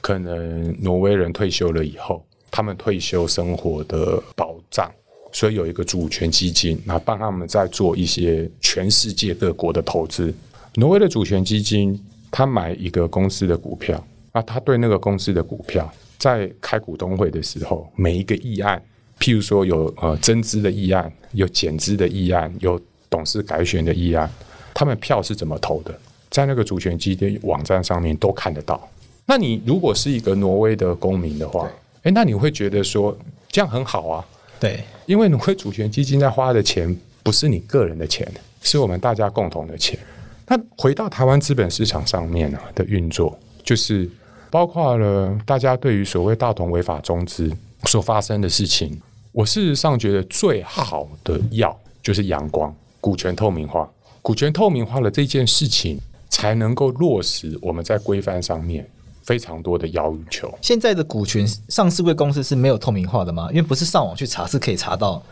[0.00, 2.24] 可能挪威人退休了以后。
[2.54, 4.88] 他们退休生活的保障，
[5.32, 10.32] 所以有一个主权基金，那帮他们在做一些全世界各国的投资。
[10.76, 14.00] 挪威的主权基金，他买一个公司的股票，
[14.32, 18.80] 那他对那个公司的股票，在开股东会的时候，每一个议案，
[19.18, 24.30] 譬如说有呃增资的议案，有减资的议案，有董事改选的议案，
[24.72, 25.92] 他们票是怎么投的，
[26.30, 28.88] 在那个主权基金网站上面都看得到。
[29.26, 31.68] 那你如果是一个挪威的公民的话，
[32.04, 33.16] 诶，那你会觉得说
[33.48, 34.24] 这样很好啊？
[34.60, 38.26] 对，因为你会主权基金在花的钱不是你个人的钱，
[38.62, 39.98] 是我们大家共同的钱。
[40.46, 44.08] 那回到台湾资本市场上面啊的运作，就是
[44.50, 47.50] 包括了大家对于所谓大同违法中资
[47.84, 49.00] 所发生的事情，
[49.32, 53.90] 我事实上觉得最好的药就是阳光，股权透明化，
[54.20, 58.86] 股权透明化了这件事情，才能够落实我们在规范上面。
[59.24, 60.52] 非常多的要求。
[60.60, 63.48] 现在的股权上市贵公司是没有透明化的吗？
[63.50, 65.22] 因为不是上网去查是可以查到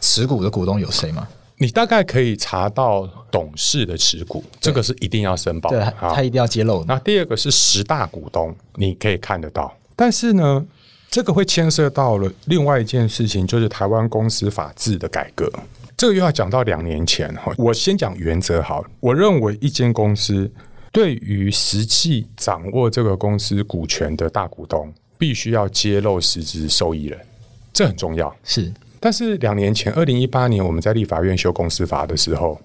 [0.00, 1.26] 持股的股东有谁吗？
[1.56, 6.84] 你大概可以查到董事的持股，这个是一定要申报的，对，他一定要揭露。
[6.86, 9.76] 那第二个是十大股东，你可以看得到。
[9.96, 10.64] 但是呢，
[11.10, 15.50] 这个会牵涉到了另外一件事情，就是台湾公司法制的改革。
[15.96, 17.52] 这个又要讲到两年前哈。
[17.56, 20.50] 我先讲原则好了，我认为一间公司。
[20.92, 27.18] 对于实际掌握这个公司股权的大股东，必须要揭露实质受益人，
[27.72, 28.34] 这很重要。
[28.44, 32.60] 是，但是两年前，二零一八年，我们在立法院修公司法的时候，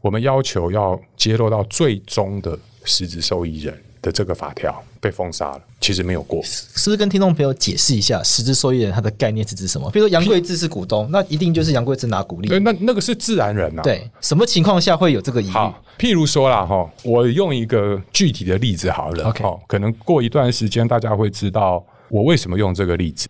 [0.00, 3.76] 我们要求要揭露到最终的实质受益人。
[4.02, 6.42] 的这个法条被封杀了，其实没有过。
[6.42, 9.90] 是不是跟听众朋友解释一下，实质受益人他的概念是指什么？
[9.90, 12.48] 比如说杨贵志是股东，那一定就是杨贵志拿股利。
[12.48, 13.82] 对，那那个是自然人呐、啊。
[13.82, 15.52] 对，什么情况下会有这个疑虑？
[15.52, 19.24] 好，譬如说啦，哈，我用一个具体的例子好了。
[19.30, 23.28] OK，可能过一段时间大家会知道我为什么用这个例子。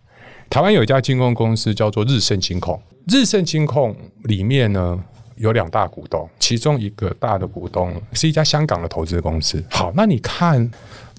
[0.49, 5.01] 台湾有一家金控公司叫做日盛金控，日盛金控里面呢。
[5.37, 9.63] 有两大股东，其中一个大的股东是一家香港的投资公司。
[9.71, 10.69] 好，那你看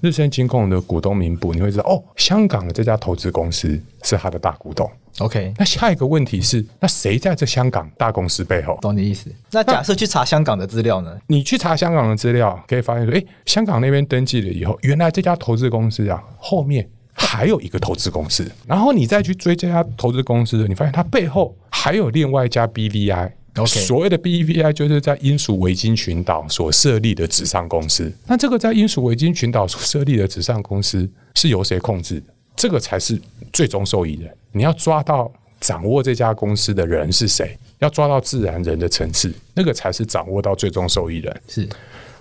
[0.03, 4.85] 日升金控的股东名簿，你会知道哦，香港的这家投资公司是他的大股东。
[5.19, 8.77] OK，那下一个问题是，那谁在这香港大公司背后？
[8.81, 9.33] 懂你意思？
[9.51, 11.17] 那假设去查香港的资料呢？
[11.27, 18.45] 你去查香港的资料，可以发现说，诶，香港那边登记了以后，原来这家投资公司啊，后面还有一个投资公司。
[18.67, 23.31] 然后你再去追这家投资公司，你发现它背后还有另外一家 BVI。
[23.67, 28.11] 所谓的 BEVI 就是在英属维京群岛所设立的纸上公司。
[28.25, 32.33] 那这个在英属维京群岛所设立的纸上公司是由谁控制的？
[32.55, 34.35] 这个才是最终受益人。
[34.51, 37.55] 你要抓到掌握这家公司的人是谁？
[37.77, 41.41] 要抓到自然人的层次，那个才是掌握到最终受益人。
[41.47, 41.69] 是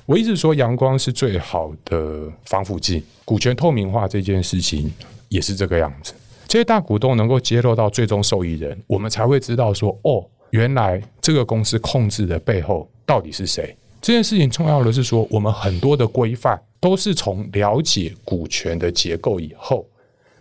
[0.04, 3.02] 我一直说阳光是最好的防腐剂。
[3.24, 4.92] 股权透明化这件事情
[5.30, 6.12] 也是这个样子。
[6.46, 10.22] 这些大股东能够揭露到最终受益人，我们才会知道说哦。
[10.52, 13.74] 原来这个公司控制的背后到底是谁？
[14.02, 19.86] 这件事情重要的是说，我们很多的规范都是从了解股权的结构以后，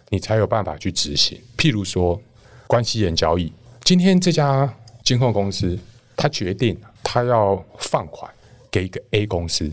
[0.10, 1.39] 你才有办法去执行。
[1.58, 2.21] 譬如说，
[2.67, 3.54] 关系人交易，
[3.86, 4.71] 今天这家
[5.02, 5.80] 金控公司，
[6.17, 8.30] 他决定他要放款
[8.69, 9.71] 给一个 A 公司，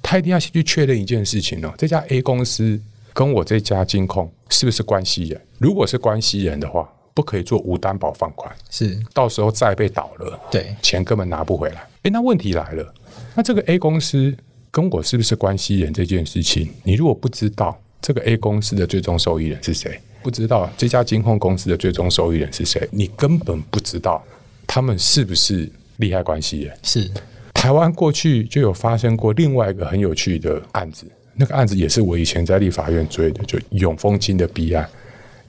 [0.00, 2.80] 他一定要先去确认一件事情哦，这家 A 公司
[3.12, 5.40] 跟我这家金控是不是关系人？
[5.58, 6.88] 如果是关系人的话。
[7.14, 11.86] 不可以做无担保放款，是到时候债被倒了，对，钱根本拿不回来。
[12.02, 12.94] 诶，那问题来了，
[13.34, 14.34] 那这个 A 公司
[14.70, 24.24] 跟我是不是关系人这件事情，你如果不知道这个 A 公司的最终受益人是谁，不知道这家金控公司的最终受益人是谁，你根本不知道
[24.66, 26.78] 他们是不是利害关系人。
[26.82, 27.10] 是。
[27.52, 34.88] 台湾过去就有发生过另外一个很有趣的案子，那个案子也是我以前在立法院追的，就永丰金的弊案。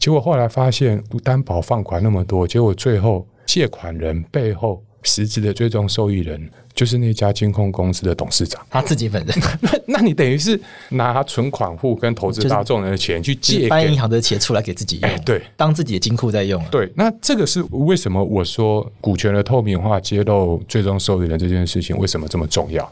[0.02, 4.84] 结果后来发现，不担保放款那么多，结果最后借款人背后。
[5.04, 9.36] 实质的最终受益人就是那家金控公司的董事长，他自己本人。
[9.60, 16.64] 那那你等于是拿存款户跟投资大众人的钱去借，办银行的钱出来给自己用，欸、对，当自己的金库在用。
[16.70, 22.88] 对，那这个是为什么我说股权的透明化、揭露最终受益人这件事情为什么这么重要？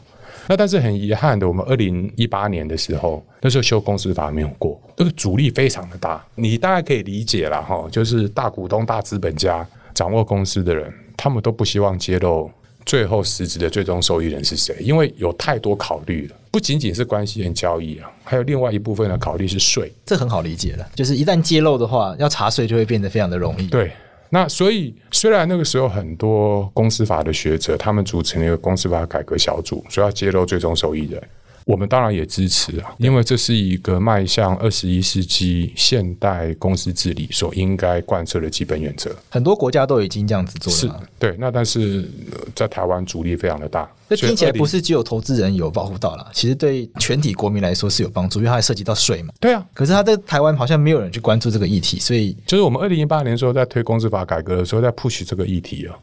[0.48, 6.24] 那但是很遗憾的，我们二零一八年的时候，那时候修公司法没有过，这个阻力非常的大。
[6.34, 10.92] 你大概可以理解了哈，就是大股东、大资本家掌握公司的人。
[11.16, 12.50] 他们都不希望揭露
[12.86, 19.92] 最后实质的最终受益人是谁，因为有太多考虑了，不仅仅是关系人交易啊，还有另外一部分的考虑是税。
[20.06, 23.66] 这很好理解了，就是一旦揭露的话，要查税就会变得非常的容易。
[23.66, 23.92] 对，
[24.32, 31.22] 那所以虽然那个时候很多公司法的学者，他们组成了一个公司法改革小组，说要揭露最终受益人。
[31.64, 39.14] 我们当然也支持啊，因为这是一个迈向二十一世纪现代公司治理所应该贯彻的基本原则。
[39.28, 40.78] 很多国家都已经这样子做了。
[40.78, 41.36] 是，对。
[41.38, 42.08] 那但是
[42.54, 43.88] 在台湾阻力非常的大。
[44.08, 49.32] 这听起来不是只有投资人有保护到了，其实对全体国民来说是有帮助，因为它还涉及到税嘛。
[49.38, 49.64] 对啊。
[49.72, 55.94] 可是他在台湾好像没有人去关注这个议题，所以就是我们二零一八年的时候在推公司法改革的时候，在 push 这个议题啊。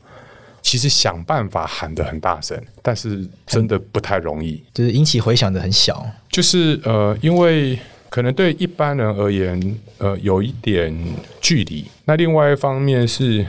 [0.67, 6.05] 其实想办法喊得很大声，但是真的不太容易，就是引起回响的很小。
[6.29, 10.93] 就是呃，因为可能对一般人而言，呃，有一点
[11.39, 11.85] 距离。
[12.03, 13.45] 那另外一方面是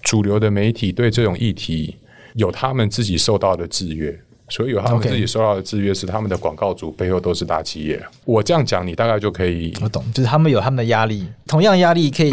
[0.00, 1.94] 主流的媒体对这种议题
[2.32, 8.02] 有他们自己受到的制约，所以有他们自己受到的制约是他们的广告主背后都是大企业。
[8.24, 12.32] 我这样讲，你大概就可以我懂，就是他们有他们的压力，同样压力可以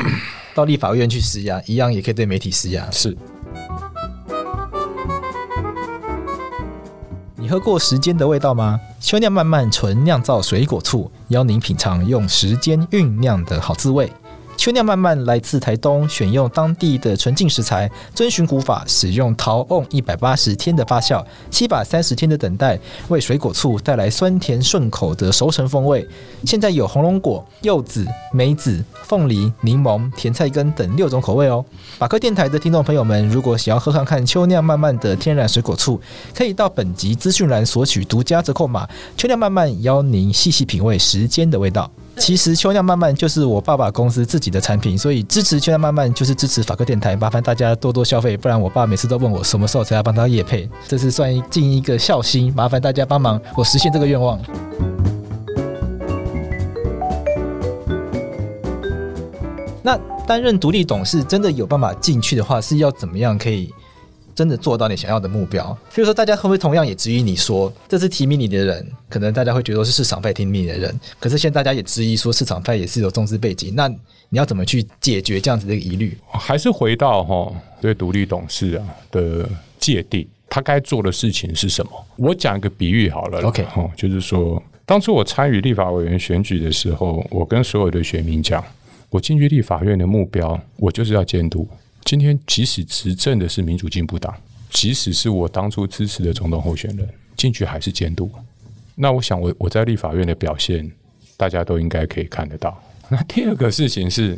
[0.55, 2.89] 到立法院去施压，一样也可以对媒体施压。
[2.91, 3.13] 是。
[7.51, 8.79] 喝过时间的味道吗？
[9.01, 14.09] 秋酿慢慢纯酿造水果醋，邀您品尝用时间酝酿的好滋味。
[14.61, 26.07] 秋酿漫漫来自台东，选用当地的纯净食材，遵循古法，使用陶瓮一百八十天的发酵，七百三十天的等待，为水果醋带来酸甜顺口的熟成风味。
[26.45, 31.65] 现在有红龙果、柚子、梅子、凤梨、柠檬、甜菜根等六种口味哦。
[31.97, 35.99] 法客电台的听众朋友们，如果想要喝看看秋酿漫漫的天然水果醋，
[36.35, 38.87] 可以到本集资讯栏索取独家折扣码。
[39.17, 41.89] 秋酿漫漫邀您细细品味时间的味道。
[42.17, 47.15] 其实秋酿慢慢就是我爸爸公司自己的产品，所以支持秋酿慢慢就是支持法客电台。
[47.15, 52.53] 麻烦大家多多消费，不然我爸每次都问我什么时候才要帮他夜配，这是算尽一个孝心。
[52.55, 54.39] 麻烦大家帮忙我实现这个愿望。
[59.81, 59.97] 那
[60.27, 63.73] 担任独立董事真的有办法进去的话，是要怎么样可以？
[64.33, 73.87] 真的做到你想要的目标，譬如说，大家会不会同样也质疑你说，这次提名你的人，可能大家会觉得是市场派提名你的人，可是现在大家也质疑说，市场派也是有中资背景，那
[74.29, 76.17] 你要怎么去解决这样子的疑虑？
[76.31, 81.91] 还是回到哈对独立董事啊的界定，他该做的事情是什么？
[82.15, 88.63] 我讲一个比喻好了，OK，哈，就是说，当初我参与立法委员选举的时候，我跟所有的选民讲，
[89.09, 91.67] 我进去立法院的目标，我就是要监督。
[92.03, 94.33] 今天即使执政的是民主进步党，
[94.69, 98.29] 即使是我当初支持的总统候选人进去还是监督。
[98.95, 100.91] 那我想我我在立法院的表现，
[101.37, 102.81] 大家都应该可以看得到。
[103.09, 104.37] 那第二个事情是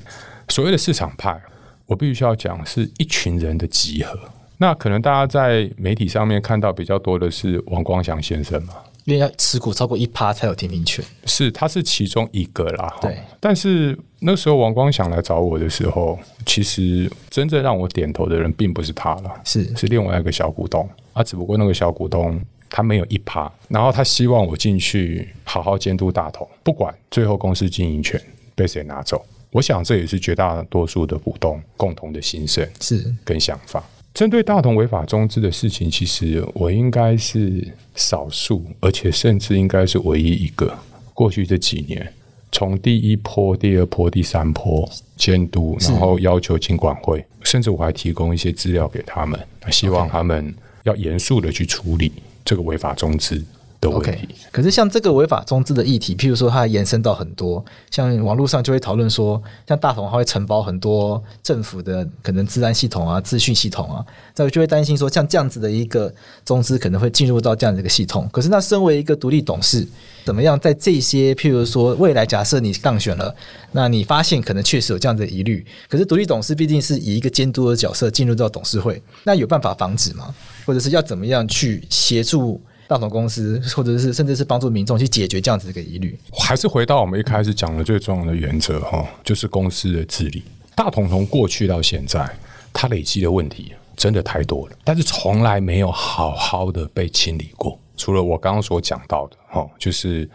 [0.49, 1.39] 所谓的市场派，
[1.85, 4.17] 我必须要讲是一群人的集合。
[4.57, 8.75] 那可能大家在媒体上面看到比较多的是王光祥先生嘛。
[9.05, 12.95] 因为要持股超过一趴才有提名权，是他是其中一个啦。
[13.01, 21.21] 对，但是那时候王光祥来找我的时候，其实真正让我点头的人并不是他了，是是另外一个小股东啊。
[21.21, 22.39] 只不过那个小股东
[22.69, 28.21] 他没有一趴，然后他希望我进去好好监督大同，不管最后公司经营权
[28.55, 29.23] 被谁拿走。
[29.51, 33.83] 我想这也是绝大多数的股东共同的心声，是跟想法。
[34.13, 40.71] 针对大同违法中资的事情，其实我应该是少数，而且甚至应该是唯一一个。
[41.15, 42.13] 过去这几年，
[42.51, 49.39] 从第一波、第二波、第三波监督，然后要求经管会，甚至我还提供一些资料给他们，
[49.71, 52.11] 希望他们要严肃的去处理
[52.45, 53.43] 这个违法中资
[53.83, 54.11] 的问题。
[54.11, 54.27] Okay.
[54.51, 66.13] 可是像这个违法中资的议题，譬如说它延伸到很多，像网络上就会讨论说，像大同它会承包很多政府的可能治安系统啊、资讯系统啊，再就会担心说，像这样子的一个
[66.45, 68.29] 中资可能会进入到这样的一个系统。
[68.31, 69.87] 可是那身为一个独立董事，
[70.23, 73.33] 怎么样在这些譬如说未来假设你当选了，
[73.71, 80.33] 那你发现可能确实有这样的疑虑，可是独立董事毕竟是以一个监督的角色进入到董事会，那有办法防止吗？
[80.65, 82.61] 或者是要怎么样去协助？
[82.93, 90.43] 大同公司，或者是甚至是帮助民众去解决这样子的一个疑虑，还是回到我们一开始讲的最重要的原则哈，就是公司的治理。
[90.75, 92.29] 大同从过去到现在，
[92.71, 97.79] 它累积的问题真的太多了，但是从来没有好好的被清理过。
[97.97, 100.29] 除了我刚刚所讲到的哈，就是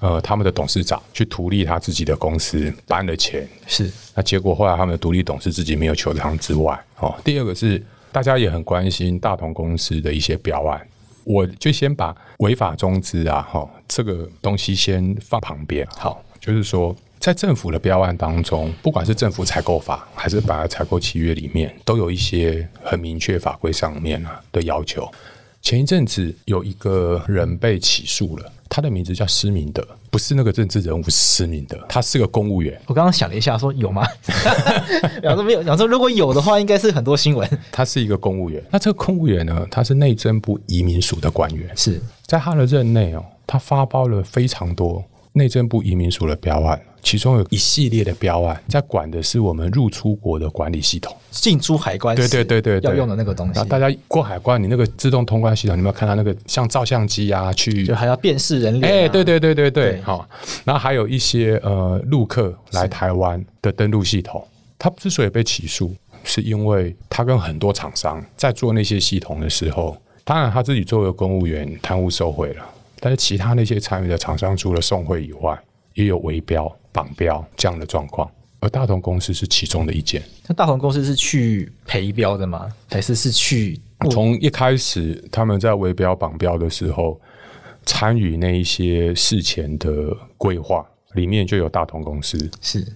[0.00, 10.80] 呃，他们的董事长去图利他自己的公司搬了钱，是那结果后来他们的独立董事自己没有求偿之外，哦，第二个是大家也很关心大同公司的一些表案。
[11.24, 15.86] 我就先把违法中资啊，哈，这个东西先放旁边。
[15.96, 25.08] 好，就是说，在政府的标案当中，不管是政府采购法，还是本来采购契约里面，都有一些很明确法规上面啊的要求。
[25.60, 28.52] 前一阵子有一个人被起诉了。
[28.74, 32.80] 他的名字叫施明德，不是那个政治人物施明德，他是个公务员。
[32.86, 34.02] 我刚刚想了一下，说有吗？
[35.20, 37.46] 两说没有，两说如果有的话，应该是很多新闻。
[37.70, 45.04] 他是一个公务员，那这个公务员呢，他是内政部移民署的官员，是在他的任内哦，他发包了非常多。
[45.34, 53.52] 内政部移民署的标案，其中有一系列的标案，在管的是我们入出国的管理系统，进出海关，对对对对，要用的那个东西。
[53.54, 57.50] 那大家过海关，你那个自动通关系统，你有没有看到那个像照相机啊？
[57.54, 58.94] 去就还要辨识人脸、啊。
[58.94, 60.28] 哎、欸，对对对对对，好。
[60.64, 64.46] 然后还有一些呃陆客来台湾的登录系统，
[64.78, 72.62] 他之所以被起诉，是因为他跟很多厂商在做那些系统的时候，当然他自己作为公务员贪污受贿了。
[73.04, 75.60] 但是其他那些参与的厂商，除了送会以外，
[75.94, 78.30] 也有围标、绑标这样的状况，
[78.60, 80.22] 而大同公司是其中的一件。
[80.46, 82.72] 那大同公司是去赔标的吗？
[82.88, 83.80] 还是是去？
[84.08, 87.20] 从一开始他们在围标、绑标的时候，
[87.84, 92.38] 参与那一些事前的规划，里面就有大同公司。
[92.60, 92.86] 是，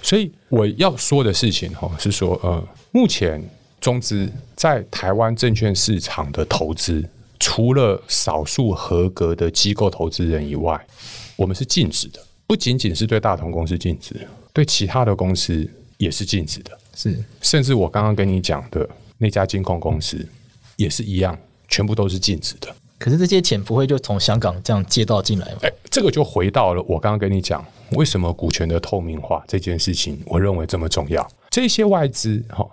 [0.00, 3.38] 所以我要说的事情哈，是说呃，目前
[3.82, 4.26] 中资
[4.56, 7.06] 在台湾证券市场的投资。
[7.42, 10.80] 除了少数合格的机构投资人以外，
[11.34, 12.20] 我们是禁止的。
[12.46, 14.14] 不仅仅是对大同公司禁止，
[14.52, 16.70] 对其他的公司也是禁止的。
[16.94, 18.88] 是，甚至我刚刚跟你讲的
[19.18, 20.24] 那家金控公司
[20.76, 21.36] 也是一样，
[21.66, 22.72] 全部都是禁止的。
[22.96, 25.58] 可是这些钱不会就从香港这样借到进来吗？
[25.62, 27.64] 哎，这个就回到了我刚刚跟你讲，
[27.96, 31.28] 为什么股权的透明化这件事情，我认为这么重要。
[31.50, 32.64] 这些外资，哈，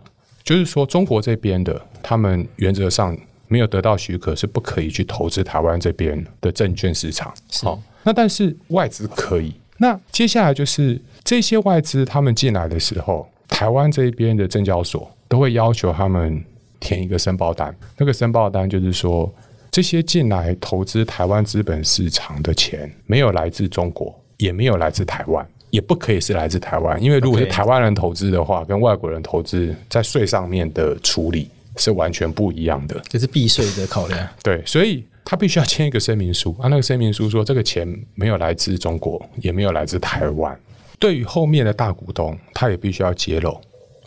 [0.44, 3.18] 就是说中国这边的，他们原则上。
[3.50, 7.34] 没有得到许可，是不可以去投资台湾这边的证券市场。
[7.62, 9.54] 好，那但是外资可以。
[9.78, 16.42] 那接下来就是这些外资他们进来的时候，台湾这边的证交所都会要求他们
[16.80, 17.76] 填一个申报单。
[17.98, 19.34] 那个申报单就是说，
[19.72, 27.02] 这些进来投资台湾资本市场的钱，没有来自中国，也没有来自台湾，也不可以是来自台湾。
[27.02, 31.50] 因为如果是台湾人投资的话，跟外国人投资在税上面的处理。
[31.80, 34.28] 是完全不一样的，这是避税的考量。
[34.44, 36.68] 对，所以他必须要签一个声明书啊。
[36.68, 40.60] 那个声明书说，这个钱没有来自中国，也没有来自台湾。
[41.00, 43.60] 对于后面的大股东，他也必须要揭露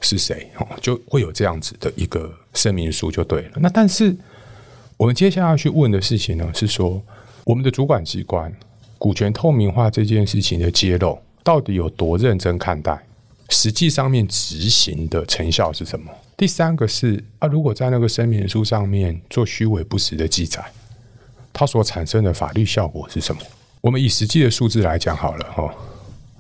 [0.02, 3.52] 是谁哦，就会有这样子的一个声明书就对了。
[3.56, 4.14] 那但是
[4.98, 7.02] 我们接下来要去问的事情呢，是说
[7.44, 8.52] 我们的主管机关
[8.98, 13.02] 股权透明化这件事情的揭露，到底有多认真看待？
[13.48, 16.10] 实际上面执行的成效是什么？
[16.42, 20.60] 第三个是啊，如果在那个声明书上面做虚伪不实的记载，
[21.52, 23.40] 它所产生的法律效果是什么？
[23.80, 25.72] 我们以实际的数字来讲好了哈。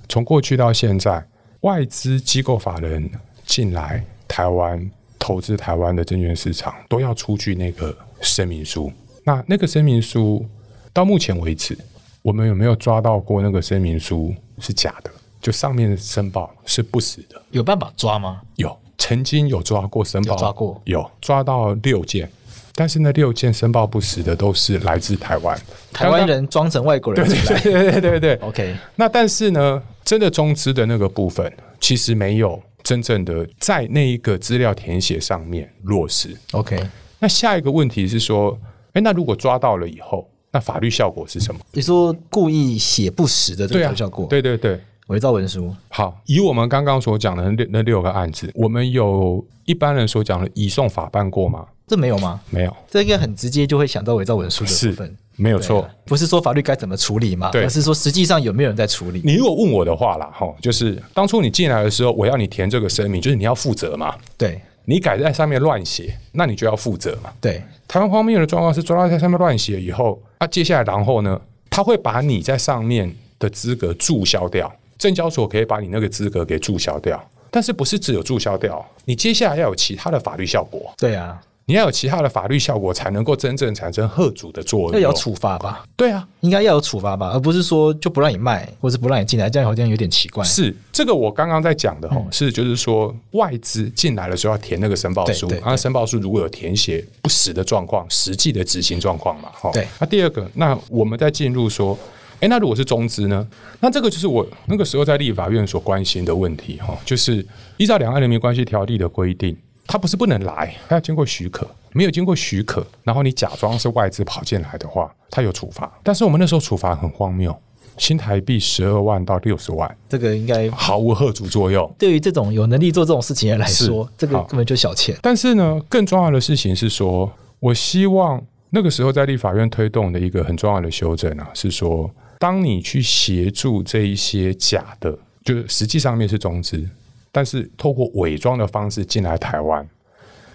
[0.08, 1.24] 从过去到现在，
[1.60, 3.08] 外资机构法人
[3.46, 4.90] 进来台湾
[5.20, 8.92] 投资台湾的证券市场，都要出具那个声明书。
[9.22, 10.44] 那那个声明书
[10.92, 11.78] 到目前为止，
[12.22, 15.10] 我们有没有抓到过那个声明书是假的？
[15.40, 17.40] 就上面申报是不实的？
[17.52, 18.42] 有办法抓吗？
[18.56, 18.76] 有。
[19.02, 22.30] 曾经有抓过申报，抓过有抓到六件，
[22.72, 25.60] 但是那六件申报不实的都是来自台湾，
[25.92, 28.76] 台湾人装成外国人进来，对对对对对，OK。
[28.94, 36.78] 那但是呢，真的中资的那个部分，其实没有真正的在那一个资料填写上面落实，OK。
[37.18, 38.56] 那下一个问题是说，
[38.92, 41.60] 哎，那如果抓到了以后，那法律效果是什么？
[41.72, 44.26] 你说故意写不实的这个效果？
[44.26, 44.80] 对对对。
[45.12, 45.72] 伪造文书。
[45.88, 51.66] 好，以我们刚刚所讲的那六那六个案子，我们有一般人所讲的移送法办过吗？
[51.86, 52.40] 这没有吗？
[52.48, 55.16] 没有，这应该很直接就会想到伪造文书的部分。
[55.36, 59.20] 没有错，不是说法律该怎么处理嘛，对，而是说实际上有没有人在处理。
[59.24, 64.14] 你如果问我的话啦，哈，就是当初你进来的时候，我要你填这个声明，就是你要负责嘛。
[64.36, 67.30] 对，你改在上面乱写，那你就要负责嘛。
[67.40, 71.40] 对，台湾方面的状况是抓到在上面乱写以后，啊，接下来然后呢，
[71.70, 74.70] 他会把你在上面的资格注销掉，
[75.02, 80.92] 证交所可以把你那个资格给注销掉，但是不是只有注销掉，你接下来要有其他的法律效果。
[80.96, 81.40] 对啊。
[81.64, 85.00] 你要有其他的法律效果，才能够真正产生贺主的作用。
[85.00, 85.84] 要有处罚吧？
[85.96, 90.44] 对啊，应该要有处罚吧，而不是说就不让你卖，或是不让你进来，这样好像有点奇怪。
[90.44, 99.70] 是这个，我刚刚在讲的哈，是就是说外资进来的时候要填那个申报书，然后申报书如果有填写不实的状况，实际的执行状况嘛，哈。
[99.72, 99.86] 对。
[100.00, 101.96] 那第二个，那我们再进入说，
[102.42, 103.46] 哎，那如果是中资呢？
[103.78, 109.56] 那这个就是我那个时候在立法院所关心的问题哈，就是依照《两岸人民关系条例》的规定。
[109.86, 111.68] 它不是不能来，它要经过许可。
[111.92, 115.92] 没有经过许可，然后你假装是外资跑进来的话，它有处罚。
[116.02, 117.54] 但是我们那时候处罚很荒谬，
[117.96, 121.94] 新台币十二万到六十万，这个应该毫无吓阻作用。
[121.96, 125.16] 对于这种有能力做这种事情的人来说，这个根本就小钱。
[125.22, 127.30] 但是呢，更重要的事情是说，
[127.60, 132.10] 我希望那个时候在立法院推动的一个很重要的修正啊，是说，
[132.42, 136.84] 当你去协助这一些假的，就是实际上面是中资。
[137.30, 139.88] 但是透过伪装的方式进来台湾，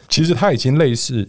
[0.10, 1.26] 其实它已经类似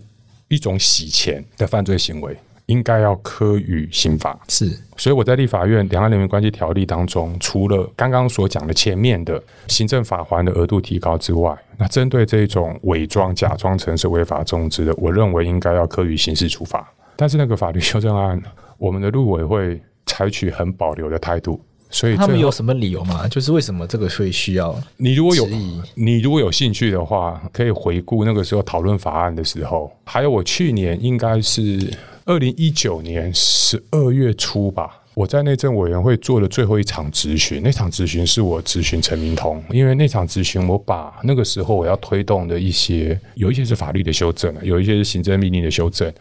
[0.48, 2.36] 一种洗钱的犯罪行为，
[2.66, 4.36] 应该要科予刑罚。
[4.48, 16.92] 是，所以我在立法院《两岸人民关系条例》当中，除了刚刚所讲的前面的行政法环的额度提高之外，那针对这种伪装、假装成是违法中资的，我认为应该要科予刑事处罚。
[17.14, 18.42] 但是那个法律修正案，
[18.76, 21.61] 我们的陆委会采取很保留的态度。
[21.90, 23.26] 所以他们有什么理由吗？
[23.28, 24.78] 就是为什么这个会需要？
[24.98, 25.48] 你如果有
[25.94, 31.90] 你如果有兴趣的话，可以回顾那个时候讨论法案的时候，还有我去年应该是
[32.26, 46.12] 二零一九年十二月初吧，我在内政委员会做的最后一场咨询，那场咨询是我咨询陈明通，因为那场咨询我把那个时候我要推动的一些，有一些是法律的修正，有一些是行政命令的修正，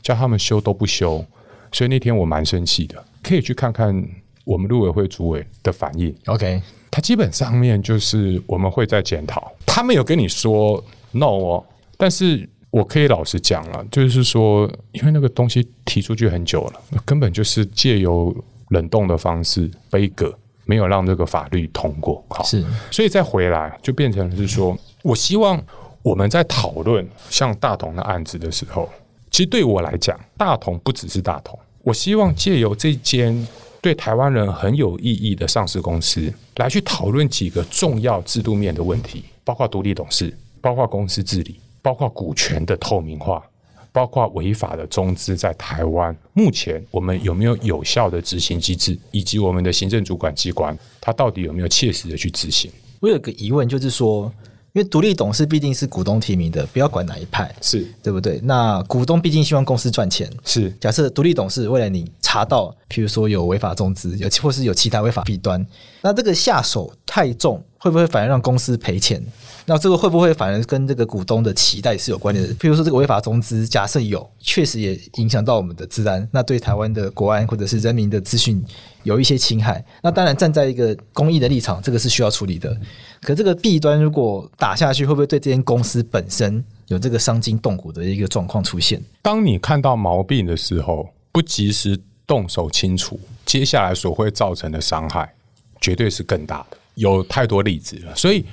[0.00, 1.26] 叫他们修都不修，
[1.72, 4.04] 所以那天我蛮生气的，可以去看看。
[4.44, 6.60] 我们陆委会主委的反应，OK，
[6.90, 9.52] 他基本上面就是我们会在检讨。
[9.64, 11.64] 他没有跟你说 no 哦，
[11.96, 18.34] 但是我可以老实讲了，就是说，因为那个东西提出去很久了，根本就是借由
[18.70, 20.28] 冷冻的方式背锅，
[20.64, 22.20] 没有让这个法律通过。
[22.28, 25.62] 好，是，所以再回来就变成是说，我希望
[26.02, 28.90] 我们在讨论像大同的案子的时候，
[29.30, 33.46] 其实对我来讲，大同不只是大同，我希望借由这间。
[33.80, 43.42] 对台湾人很有意义的上市公司，来去讨论几个重要制度面的问题，包括独立董事，包括公司治理，包括股权的透明化，
[43.90, 52.70] 包括违法的中资在台湾目前我们有没有有效的执行机制，以及我们的行政主管机关，它到底有没有切实的去执行？
[53.00, 54.32] 我有个疑问，就是说。
[54.72, 58.40] 因为独立董事毕竟是股东提名的，不要管哪一派，是对不对？
[58.42, 60.70] 那股东毕竟希望公司赚钱，是。
[60.80, 65.64] 假设独立董事为了你查到，譬如说有违法中资，有或是有其他违法弊端，
[66.00, 69.22] 那这个下手太重，会不会反而让公司赔钱？
[69.64, 72.54] 那这个会不会反而跟这个股东的期待是有关联的？
[72.54, 78.62] 譬如说这个违法中资，假设有，确实也影响到我们的治安，那对台湾的国安或者是人民的资讯
[79.04, 79.84] 有一些侵害。
[80.02, 82.76] 那当然站在一个公益的立场，这个是需要处理的。
[83.20, 89.00] 可这个弊端如果打下去，会不会对这间公司本身有这个伤筋动骨的一个状况出现？
[89.22, 91.96] 当你看到毛病的时候，不及时
[92.26, 95.32] 动手清除，接下来所会造成的伤害，
[95.80, 96.76] 绝对是更大的。
[96.94, 98.14] 有太多例子了。
[98.16, 98.44] 所以，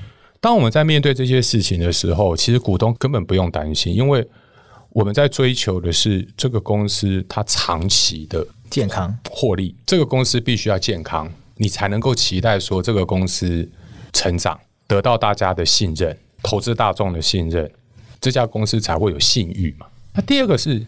[0.41, 4.27] 当我们在面对这些事情的时候，其实股东根本不用担心，因为
[4.91, 9.75] 我们在追求的是这个公司它长期的健康获利。
[9.85, 13.69] 这个公司必须要健康，你才能够期待说这个公司。
[14.11, 17.71] 成长，得到大家的信任，投资大众的信任，
[18.19, 19.85] 这家公司才会有信誉嘛。
[20.15, 20.83] 那第二个是，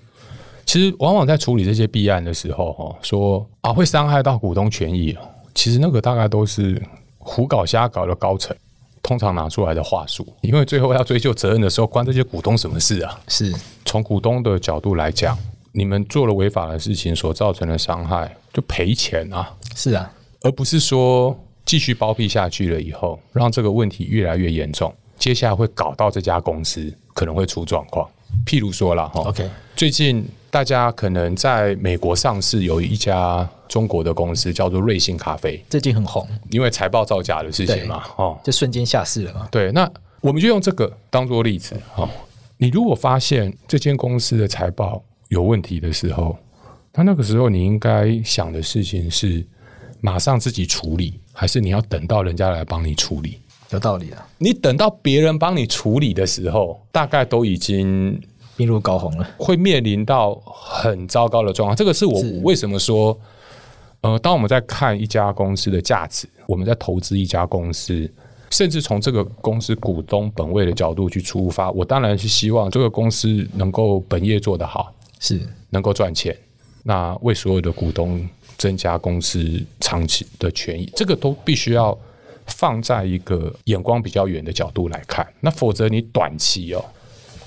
[0.65, 5.15] 其实往往在处理这些弊案的时候，哈，说啊会伤害到股东权益，
[5.53, 6.81] 其实那个大概都是
[7.19, 8.57] 胡搞瞎搞的高层
[9.03, 13.19] 通常拿出来的话术，因为最后要追究责任的时候，关这些股东什么事啊？
[13.27, 13.53] 是
[13.85, 15.37] 从股东的角度来讲，
[15.71, 19.51] 你们做了违法的事情所造成的伤害，就赔钱啊。
[19.75, 21.37] 是啊，而不是说。
[21.63, 28.09] 继续包庇下去了以后，让这个问题越来越严重，接下来会搞到这家公司可能会出状况。
[28.47, 39.47] 譬如说了哈，OK，最近大家可能在美国上市有一家中国的公司叫做瑞幸咖啡，最近很红，因为财报造假的事情嘛，哦，就瞬间下市了嘛。
[39.49, 39.89] 对，那
[40.19, 42.07] 我们就用这个当做例子哦。
[42.57, 46.37] 你如果发现这间公司的财报有问题的时候，
[46.93, 49.43] 那那个时候你应该想的事情是
[50.01, 53.39] 马上自己处理，还是你要等到人家来帮你处理？
[53.69, 54.27] 有道理啊！
[54.37, 58.21] 你等到别人帮你处理的时候，大概都已经
[58.61, 61.75] 病入膏肓了，会面临到很糟糕的状况。
[61.75, 63.17] 这个是我为什么说，
[64.01, 68.07] 呃，当我们在看一家公司的价值，我们在投资一家公司，
[68.51, 75.41] 甚至从这个公司股东本位的角度去出发，我当然是希望这个公司能够本业做得好，是
[75.71, 76.37] 能够赚钱，
[76.83, 81.97] 那为所有的股东增加公司长期的权益，这个都必须要。
[82.47, 86.83] 放在一个眼光比较远的角度来看，那否则你短期哦，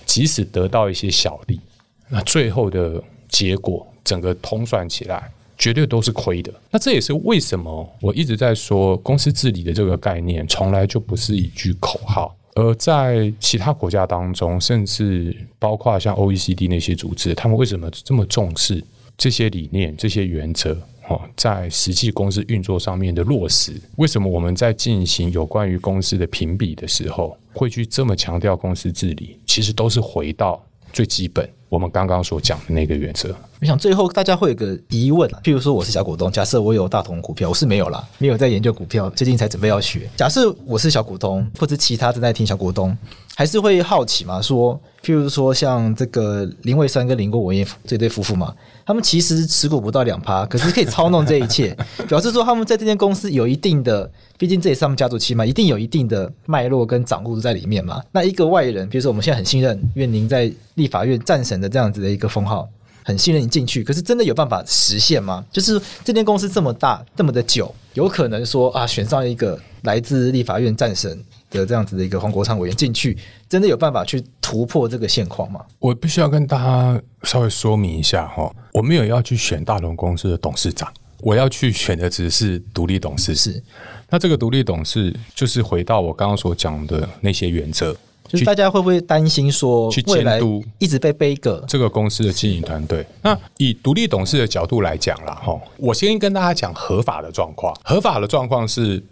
[0.05, 1.61] 即使得到一些小利，
[2.09, 6.53] 那最后的结果整个通算起来，绝对都是亏的。
[6.71, 12.37] 那这也是为什么我一直在说公司治理的这个概念，从来就不是一句口号。
[12.57, 18.81] 而在其他国家当中，甚至包括像 OECD 那些组织，他们为什么这么重视
[19.19, 20.77] 这些理念、这些原则？
[21.09, 29.39] 哦，在实际公司运作上面的落实，为什么我们在进行有关于公司的评比的时候，会去这么强调公司治理？
[29.47, 33.37] 其实都是回到最基本，我们刚刚所讲的那个原则。
[33.61, 40.09] 我想最后大家会有个疑问，譬如说我是小股东，假设我有大同股票，我是没有啦，没有在研究股票，最近才准备要学。
[40.17, 42.97] 假设我是小股东，或者其他正在听小股东，
[43.37, 44.41] 还是会好奇嘛？
[44.41, 48.55] 说，譬如说像这个林蔚山跟林国文彦这对夫妇嘛。
[48.87, 51.75] 他们其实持股不到两趴，可是可以操弄这一切，
[52.07, 54.09] 表示说他们在这间公司有一定的，
[54.39, 58.03] 毕竟这也是他们家族企业嘛，一定有一定的脉络跟掌握在里面嘛。
[58.13, 62.69] 那一个外人，比如说我们现在很信任，因为您在立法院战神的这样子的一个封号，
[63.03, 65.43] 很信任你进去，可是真的有办法实现吗？
[65.51, 71.19] 就是这间公司这么大，这么的久，有可能说啊，选上一个来自立法院战神
[71.55, 73.17] 的这样子的一个黄国昌委员进去，
[73.49, 75.65] 真的有办法去突破这个现况吗？
[75.79, 83.35] 我必须要跟大家稍微说明一下哈，我没有要去选大龙公司的董事长，我要去选的只是独立董事。
[83.35, 83.63] 是，
[84.11, 87.97] 那这个独立董事就是回到我刚刚所讲的那些原则，
[88.29, 93.07] 就是大家会不会担心说，去监督一直被背个这个公司的经营团队？
[93.23, 99.03] 那以独立董事的角度来讲啦，哈，我先跟大家讲合法的状况，合法的状况是。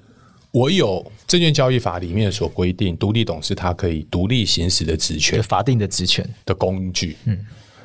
[0.52, 7.16] 我有证券交易法里面所规定，独立董事他可以独立行使的职权，法定的职权的工具。
[7.24, 7.38] 嗯，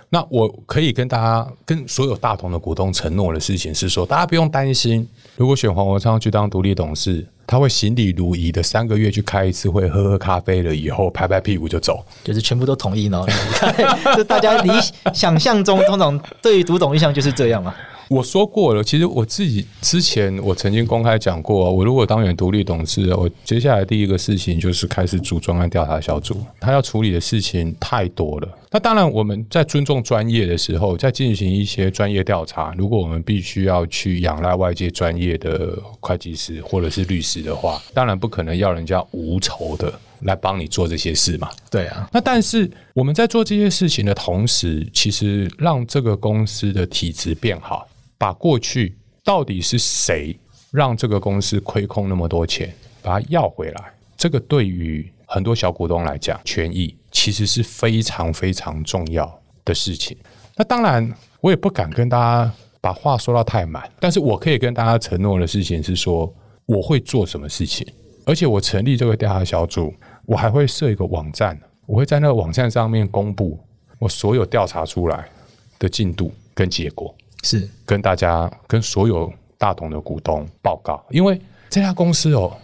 [0.10, 5.08] 那我可以跟大家、跟所有大同的股东承诺的事情是说，大家不用担心，
[5.38, 13.26] 如果选黄国昌去当独立董事，他会行礼如仪的三个月去开一次会，喝喝咖啡了以后拍拍屁股就走，就是全部都同意呢？
[14.18, 14.70] 就大家理
[15.14, 17.74] 想象中通常对于独董印象就是这样嘛。
[18.10, 28.50] 我说过了，其实我自己之前我曾经公开讲过，我如果当选独立董事，我接下来第一个事情就是开始组专案调查小组，他要处理的事情太多了。
[28.70, 41.50] 那当然，我们在尊重专业的时候，在进行一些专业调查，如果我们必须要去仰赖外界专业的会计师或者是律师的话，当然不可能要人家无酬的来帮你做这些事嘛。
[41.72, 42.10] 对啊。
[42.12, 47.88] 那但是我们在做这些事情的同时，其实让这个公司的体质变好。
[48.18, 50.38] 把过去到底是谁
[50.72, 60.18] 让这个公司亏空那么多钱，把它要回来，这个对于很多小股东来讲，权益其实是非常非常重要的事情。
[60.56, 62.52] 那当然，我也不敢跟大家
[62.82, 66.34] 把话说到太满，但是我可以跟大家承诺的事情是说，
[66.66, 67.86] 我会做什么事情，
[68.26, 69.94] 而且我成立这个调查小组，
[70.26, 73.60] 我还会设一个网站，我会在那个网站上面公布
[74.00, 75.30] 我所有调查出来
[75.78, 77.14] 的进度跟结果。
[77.44, 82.56] 是跟大家、跟所有大同的股东报告，因为这家公司哦，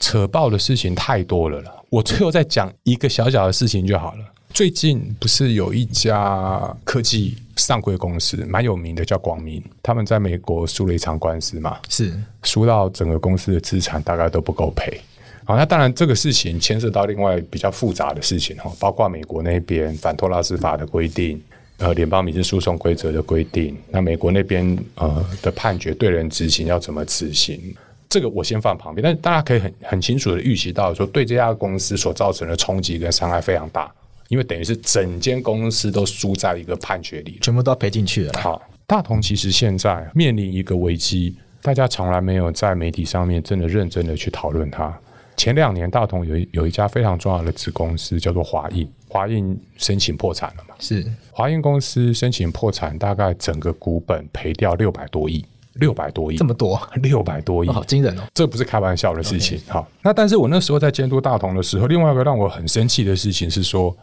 [0.00, 1.84] 扯爆的事情太多了了。
[1.90, 4.24] 我最后再讲一个小小的事情就好了。
[4.52, 12.12] 最近不是有一家科技上柜公司蛮有名的，叫广明，他们在美国输了一场官司嘛，是
[12.42, 15.00] 输到整个公司的资产大概都不够赔。
[15.44, 21.40] 好，那当然这个事情牵涉到另外比较复杂的事情哈，包括美国那边反托拉斯法的规定。
[21.80, 27.74] 呃，联邦民事诉讼规则的规定，那美国那边呃的判决对人执行要怎么执行？
[28.08, 33.90] 这个我先放旁边，但是大家可以很很清楚的预期到说，对这家公司所造成的冲击跟伤害非常大，
[34.28, 38.32] 因为等于是整间公司都输在一个判决里，全部都要赔进去了。
[38.38, 44.92] 好，大同其实现在面临一个危机，大家从来没有在媒体上面真的认真的去讨论它。
[45.36, 50.74] 前两年，大同有一有一家非常重要的子公司叫做华映，华映申请破产了嘛？
[50.78, 55.44] 是华映公司申请破产，大概整个股本赔掉六百多亿，
[55.74, 58.22] 六百多亿，这么多，六百多亿，哦，好惊人哦！
[58.32, 59.60] 这不是开玩笑的事情。
[59.66, 63.94] 好，那但是我那时候在监督大同的时候，另外一个让我很生气的事情是说，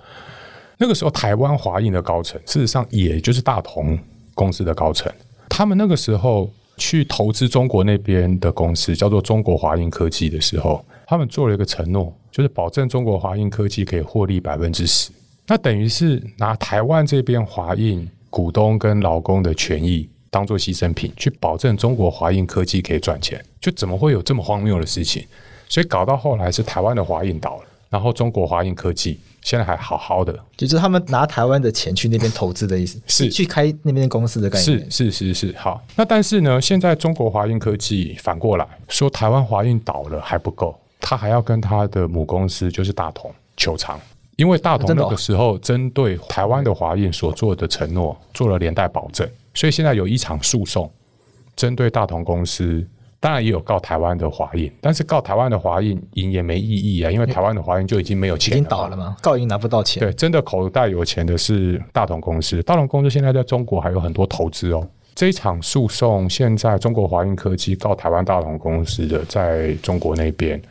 [0.77, 3.97] 那个时候台湾华映的高层，事实上也就是大同
[4.35, 5.09] 公司的高层，
[5.47, 15.09] 他们那个时候去投资中国那边的公司，叫做中国华映科技的时候，他们做了一个承诺，就是保证中国华映科技可以获利百分之十。
[15.47, 25.25] 那等于是拿台湾这边华映股东跟劳工的权益当做牺牲品，去保证中国华映科技可以赚钱，就怎么会有这么荒谬的事情？
[25.67, 34.91] 所以搞到后来是台湾的华映倒了，然后中国华映科技现在还好好的，就是他们拿台湾的钱去那边投资的意思，是去开那边公司的概念。
[34.91, 35.83] 是是是是，好。
[35.95, 43.99] 那但是呢，现在中国华映科技反过来说，台湾华映倒了还不够，他还要跟他的母公司就是大同求偿。
[44.35, 50.87] 因为大同那个时候针对台湾的华映所做的承诺做了连带保证，所以现在有一场诉讼，
[51.55, 52.87] 针对大同公司，
[53.19, 59.17] 当然也有告台湾的华映，但是告台湾的华映赢也没意义啊，因为台湾的华映就已经没有钱了，已经倒了吗？
[59.23, 59.99] 告赢拿不到钱。
[60.01, 64.87] 对，真的口袋有钱的是大同公司，大同公司现在在中国还有很多投资哦。
[65.15, 70.61] 这一场诉讼，现在中国华映科技告台湾大同公司的，在中国那边。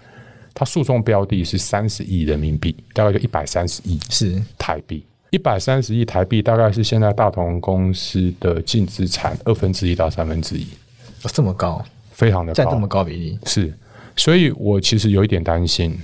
[0.58, 4.42] 他诉讼标的是三十亿人民币，大概就一百三十亿是。
[4.56, 10.66] 台币，一百三十亿台币大概是现在大同公司的净资产二分之一到三分之一，
[11.24, 13.38] 哦，这么高，非常的高，占这么高比例？
[13.44, 13.70] 是，
[14.16, 15.94] 所以我其实有一点担心，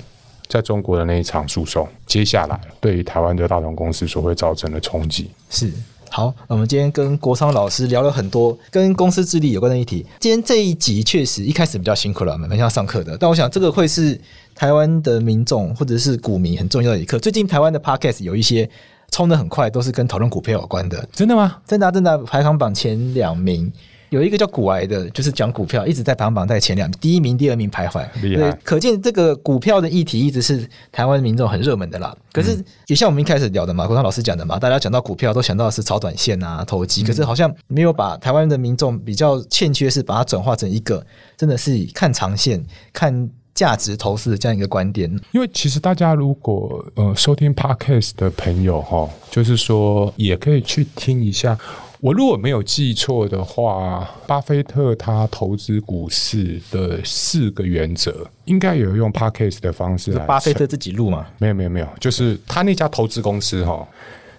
[0.49, 5.31] 在中国的那一场诉讼，接下来对于台湾的大同公司所会造成的冲击。
[5.49, 5.73] 是。
[6.15, 10.05] 好，我们今天跟国昌老师聊了很多跟公司治理有关的议题。
[10.21, 13.17] 今天这一集确实一开始比较辛苦了，蛮像上课的。
[13.17, 14.21] 但我想这个会是
[14.55, 17.19] 台湾的民众或者是股民很重要的一课。
[17.19, 18.69] 最近台湾的 Podcast 有一些
[19.11, 21.03] 冲得很快，都是跟讨论股票有关的。
[21.15, 21.57] 真的吗？
[21.67, 23.73] 真的啊，真的啊，排行榜前两名。
[24.13, 28.07] 有一个叫股癌的，就是讲股票，一直在排行榜在前两，第一名、第二名徘徊。
[28.21, 28.53] 厉害！
[28.63, 32.15] 可见这个股票的议题一直是台湾民众很热门的啦。
[32.31, 41.03] 可是也像我们一开始聊的嘛，国昌老师讲的嘛，大家讲到股票都想到的是炒短线啊、投机，可是好像没有把台湾的民众比较欠缺是把它转化成一个
[41.39, 45.11] 真的是看长线、看价值投资的这样一个观点。
[45.33, 51.59] 因为其实大家如果呃收听 Podcast 的朋友哈，就是说也可以去听一下。
[52.03, 60.27] 我如果没有记错的话，巴菲特他投资股市的四个原则，应该有用 Podcast 的方式来。
[60.27, 61.25] 巴菲特自己录吗？
[61.39, 63.87] 没有没有没有，就是他那家投资公司哈，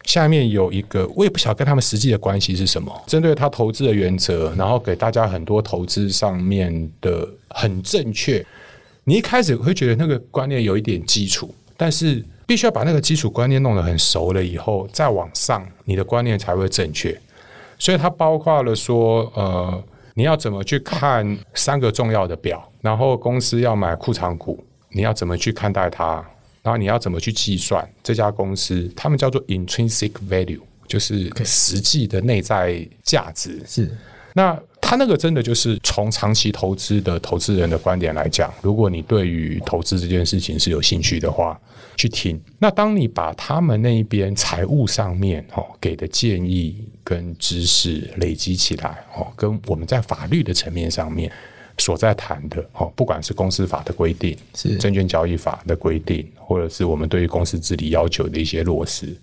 [0.04, 2.94] 下面有一个，我也不晓得跟他们实际的关系是什么。
[3.08, 8.46] 针对他投资的原则，然后给大家很多投资上面的很正确。
[9.06, 17.18] 你一开始会觉得那个观念有一点基础，但是必须要把那个基础观念弄得很熟了以后，再往上，你的观念才会正确。
[17.84, 26.26] 所以它包括了说，呃，你要怎么去看三个重要的表，然后公司要买库藏股，你要怎么去看待它，
[26.62, 33.62] 然后你要怎么去计算这家公司，他们叫做 intrinsic value，就是实际的内在价值。
[33.68, 33.92] 是，
[34.34, 41.60] 那他那个真的就是从长期投资的投资人的观点来讲，如果你对于投资这件事情是有兴趣的话。
[41.96, 42.40] 去听。
[42.60, 51.32] 那当你把他们那一边财务上面哦给的建议跟知识累积起来哦，跟我们在法律的层面上面
[51.78, 59.16] 所在谈的哦，不管是公司法的规定，是证券交易法的规定，或者是我们对于公司治理要求的一些落实，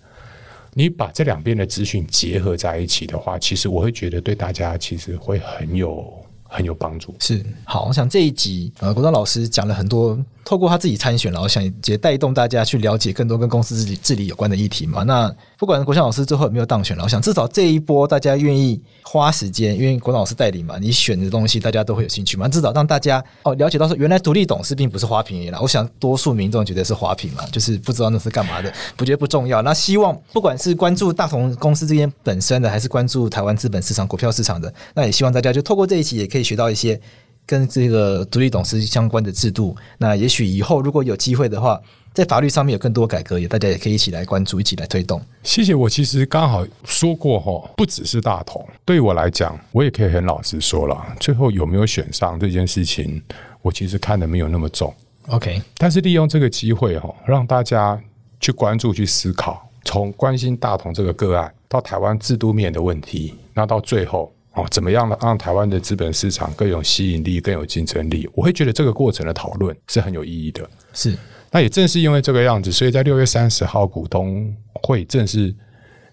[0.73, 6.13] 你把这两边的资讯结合在一起的话，其实我会觉得对大家其实会很有
[6.43, 7.15] 很有帮助。
[7.19, 10.17] 是，好，我想这一集呃，国章老师讲了很多。
[10.43, 15.03] 透过他自己参选，然后想也带动大家去了解更多跟公司治理治理有关的议题嘛。
[15.03, 22.47] 那不管国昌老师最后有没有当选，我想至少这一波大家愿意花时间，因为国昌老师带领嘛，你选的东西大家都会有兴趣嘛。
[22.47, 25.59] 至少让大家哦了解到说，原来独立董事并不是花瓶而已啦。
[25.61, 29.61] 我想多数民众觉得是花瓶嘛，就是不知道那是干嘛的，不觉得不重要。
[29.61, 36.99] 那希望不管是关注大同公司这边本身的，还是关注台湾资本市场股票市场的，那也希望大家就透过这一期也可以学到一些。
[37.45, 41.81] 跟这个独立董事相关的制度，那也许以后如果有机会的话，
[42.13, 45.21] 在法律上面有更多改革，也大家也可以一起来关注，一起来推动。
[45.43, 45.73] 谢谢。
[45.73, 53.21] 我其实刚好说过哈，不只是大同，对我来讲，我也可以很老实说了，最后有没有选上这件事情，
[53.61, 54.93] 我其实看的没有那么重。
[55.27, 58.01] OK，但是利用这个机会哈，让大家
[58.39, 64.33] 去关注、去思考，从关心大同这个个案到台湾制度面的问题，那到最后。
[64.53, 68.29] 哦，怎么样让台湾的资本市场更有吸引力、更有竞争力？
[68.33, 70.69] 我会觉得这个过程的讨论是很有意义的。
[70.93, 71.17] 是，
[71.51, 75.55] 那也正是因为这个样子，所以在六月三十号股东会正式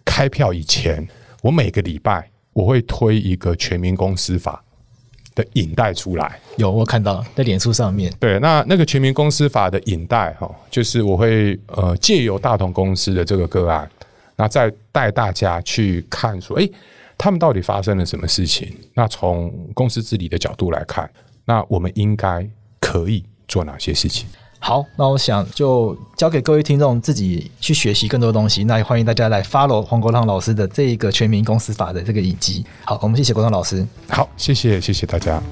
[0.04, 1.06] 开票以前，
[1.42, 4.62] 我每个礼拜我会推一个全民公司法
[5.34, 6.38] 的引带出来。
[6.58, 8.12] 有，我看到在脸书上面。
[8.20, 13.90] 对，那那个全民公司法的引带哈，就是我会呃借由大同公司的这个个案。
[14.36, 16.70] 那再带大家去看说，哎，
[17.18, 18.72] 他们到底发生了什么事情？
[18.94, 21.10] 那从公司治理的角度来看，
[21.44, 22.48] 那我们应该
[22.80, 24.28] 可以做哪些事情？
[24.60, 28.64] 好，那我想就交给各位听众自己去学习更多东西。
[28.64, 32.64] 那也欢迎大家来 follow 黄国浪老师的这一个全民公司法的这个影集。
[32.84, 33.86] 好，我们谢谢国浪老师。
[34.08, 35.42] 好，谢谢，谢谢大家。